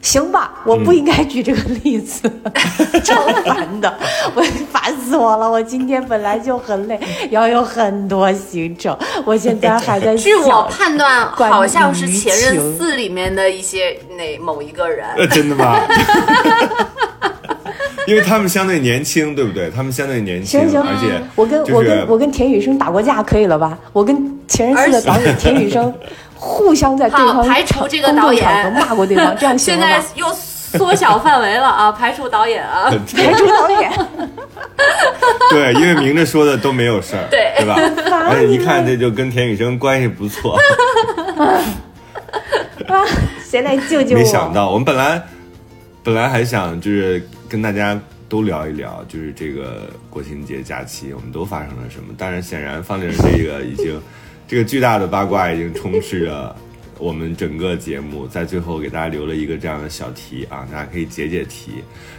[0.00, 2.30] 行吧，我不应该举这个例子，
[3.04, 3.92] 超烦的，
[4.34, 4.42] 我
[4.72, 5.50] 烦死我了。
[5.50, 6.98] 我今天本来就很累，
[7.30, 15.06] 要有很多行程，我现在还在据我判断，好像是《前任情四》里面的一些那某一个人。
[15.16, 15.78] 呃，真的吗？
[18.06, 19.70] 因为他们相对年轻，对不对？
[19.70, 23.76] 他们相对年轻，行行，而且我跟、我跟我跟田雨生打过架，可以了吧？
[23.92, 24.16] 我跟
[24.48, 25.92] 前任四的导演田雨生
[26.38, 29.80] 互相在对好方排除这个导演众场合骂过对方， 这样行现？
[29.80, 32.90] 在又缩小范围了啊， 排除导演啊。
[33.16, 33.90] 排除导演，
[35.50, 37.74] 对，因为明着说的都没有事儿，对对吧？
[38.30, 40.58] 而且一看这就跟田雨生关系不错。
[42.86, 43.04] 啊，
[43.42, 44.20] 谁来救救我？
[44.20, 45.22] 没想到，我们本来
[46.04, 52.14] 本来还想就是跟大家都聊一聊，就是这个国庆节假期我们都发生了什么。
[52.16, 54.00] 但是显然方玲这个已经
[54.48, 56.56] 这个巨大的八卦已经充斥着
[56.98, 61.72] 我们整个节目，在最后给大家留了一个这样的小题啊，大家可以解解题。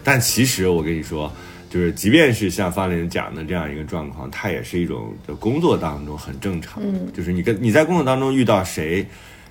[0.04, 1.30] 但其实我跟你说，
[1.72, 6.84] 就是即便是像方玲讲的这样一个状况，它也是一种就工作当中很正常。
[6.86, 9.06] 嗯，就是你跟你在工作当中遇到谁。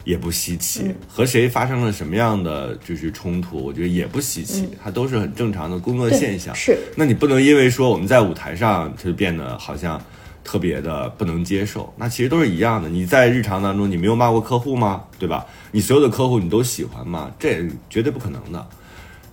[0.04, 6.54] 也不稀奇，和谁发生了什么样的就是冲突，我觉得也不稀奇，它都是很正常的工作现象。
[6.54, 10.02] 是，那你不能因为说我们在舞台上就变得好像
[10.49, 12.88] 特别的不能接受，那其实都是一样的。
[12.88, 15.05] 你在日常当中，你没有骂过客户吗？
[15.18, 15.44] 对吧？
[15.72, 17.30] 你所有的客户你都喜欢吗？
[17.38, 18.66] 这绝对不可能的。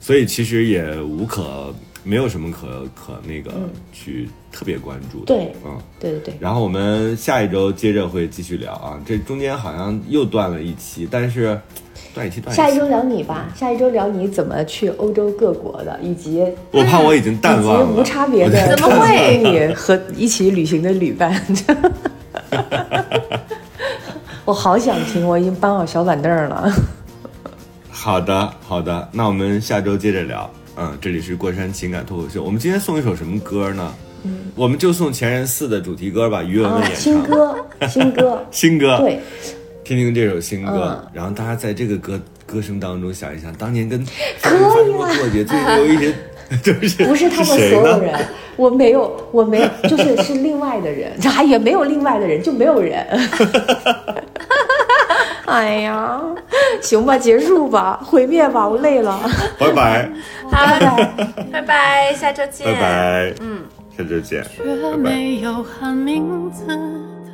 [0.01, 1.73] 所以其实也无可。
[2.07, 3.51] 没有什么可可那个
[3.91, 6.33] 去特别关注的，对，嗯，对对对。
[6.39, 11.59] 然后我们下一周接着会继续聊啊，这中间好像又断了一期，但是
[12.13, 12.55] 断一期断。
[12.55, 21.41] 下一周聊你吧，下一周聊你怎么去欧洲各国的，以及我怕我已经淡忘了，无差别的怎么会你和一起旅行的旅伴。
[24.45, 26.71] 我好想听，我已经搬好小板凳了。
[27.95, 30.51] 好的，好的，那我们下周接着聊。
[30.75, 32.43] 嗯，这里是过山情感脱口秀。
[32.43, 33.95] 我们今天送一首什么歌呢？
[34.25, 36.99] 嗯，我们就送《前任四》的主题歌吧，于文文演唱。
[36.99, 37.55] 新歌，
[37.87, 38.97] 新歌， 新歌。
[38.99, 39.19] 对，
[39.85, 44.05] 听听这首新歌，然后大家在这个歌歌声当中想一想，当年跟
[44.41, 46.13] 可以过节，最有一些
[46.61, 48.13] 就是不是他们所有人，
[48.57, 53.07] 我没有，我没有，就是是另外的人， 还，也没有另外的人，就没有人。
[55.47, 56.19] 哎呀，
[56.81, 59.19] 行吧，结束吧，毁灭吧，我累了。
[59.59, 60.09] 拜拜。
[60.51, 60.97] 好，
[61.51, 62.65] 拜拜，下周见。
[62.65, 63.63] 拜拜，嗯，
[63.95, 64.43] 下周见。
[64.43, 64.63] 却
[64.97, 66.65] 没有喊名字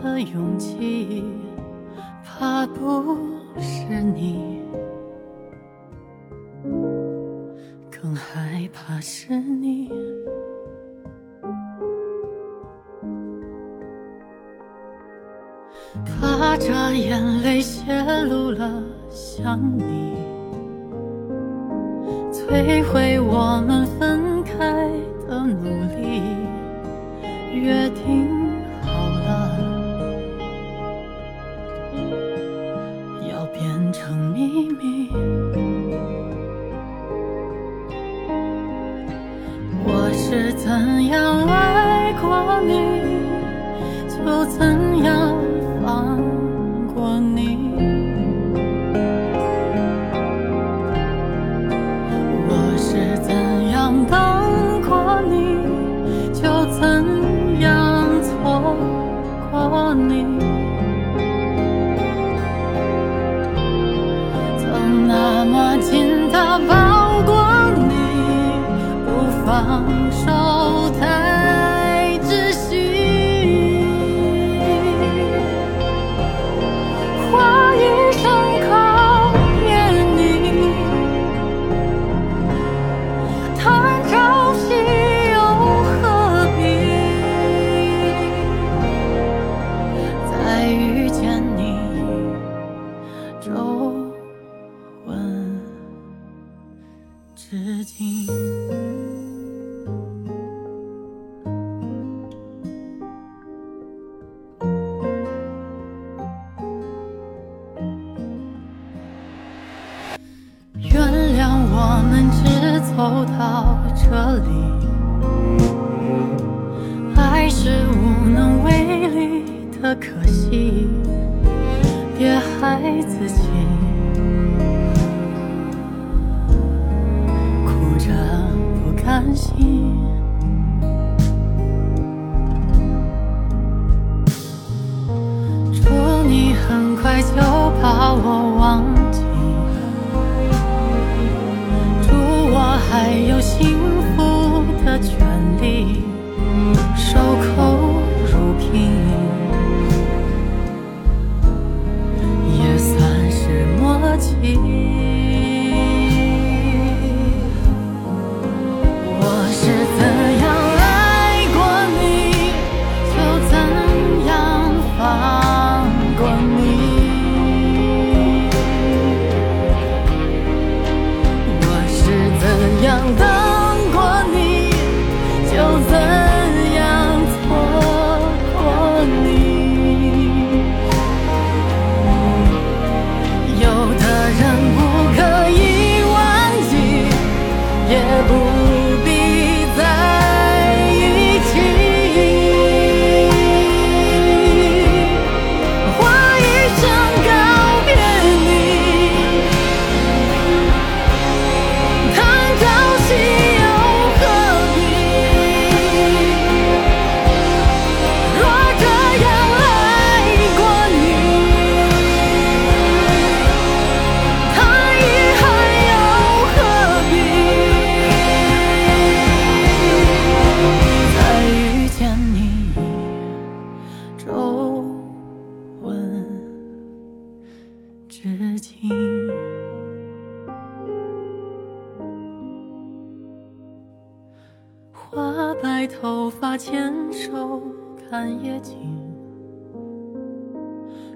[0.04, 1.24] 的勇气，
[2.26, 3.18] 怕不
[3.60, 4.62] 是你，
[7.90, 9.90] 更害怕是你。
[16.06, 17.82] 怕这眼泪泄
[18.24, 18.70] 露了
[19.10, 20.16] 想你，
[22.32, 24.90] 摧毁我们分开
[25.28, 26.22] 的努力。
[27.54, 28.30] 约定
[28.82, 29.60] 好了，
[33.30, 35.10] 要变成秘密。
[39.84, 42.72] 我是怎样爱过你，
[44.08, 45.41] 就怎样。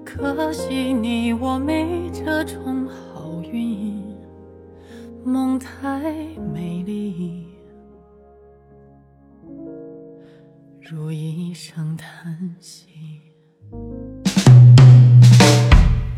[0.04, 4.02] 可惜你我没这种好运，
[5.24, 6.00] 梦太
[6.54, 7.46] 美丽，
[10.80, 12.86] 如一声叹息。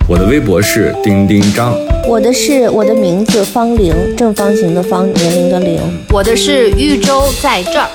[0.09, 1.75] 我的微博是丁丁张，
[2.09, 5.81] 我的是我的名字方玲，正方形的方，年龄的龄。
[6.13, 7.89] 我的是豫州在这儿，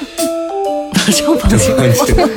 [1.11, 1.75] 正方形。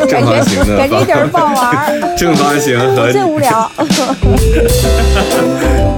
[0.09, 3.71] 正方形的感觉一点不好玩儿， 正方形和真无聊。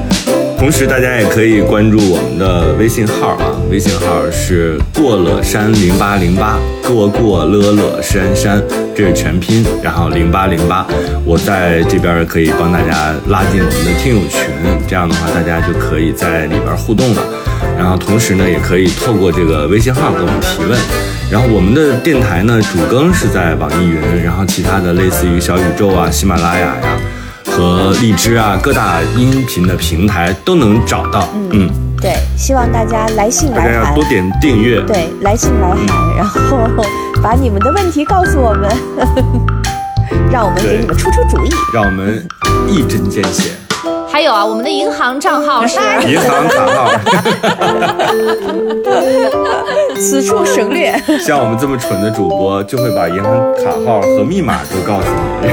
[0.58, 8.60] 同时，大家也可以关注我们的微信号啊，微信号是过了山零八零八，过过乐乐山山，
[8.94, 10.84] 这是全拼，然后零八零八，
[11.24, 14.40] 我在这边可以帮大家拉进我们的听友群，
[14.88, 17.22] 这样的话大家就可以在里边互动了。
[17.78, 20.76] 然后同时呢，也可以透过这个微信号给我们提问。
[21.30, 26.82] 然后我们的电台呢，主更是在网易云，然后其他的类似于小宇宙啊、喜马拉雅呀。
[27.58, 31.28] 和荔枝啊，各大音频的平台都能找到。
[31.50, 31.68] 嗯，
[32.00, 34.04] 对，希望大家来信来函要多。
[34.04, 34.80] 点订阅。
[34.82, 36.56] 对，来信来函，然后
[37.20, 38.70] 把你们的问题告诉我们，
[40.30, 41.48] 让我们给你们出出主意。
[41.74, 42.24] 让我们
[42.68, 43.50] 一针见血。
[44.08, 46.92] 还有啊，我们的银行账号是银行卡号，
[50.00, 50.96] 此处省略。
[51.20, 55.08] 像我们这么蠢的主播，就会把银行卡号和密码都告诉
[55.42, 55.48] 你，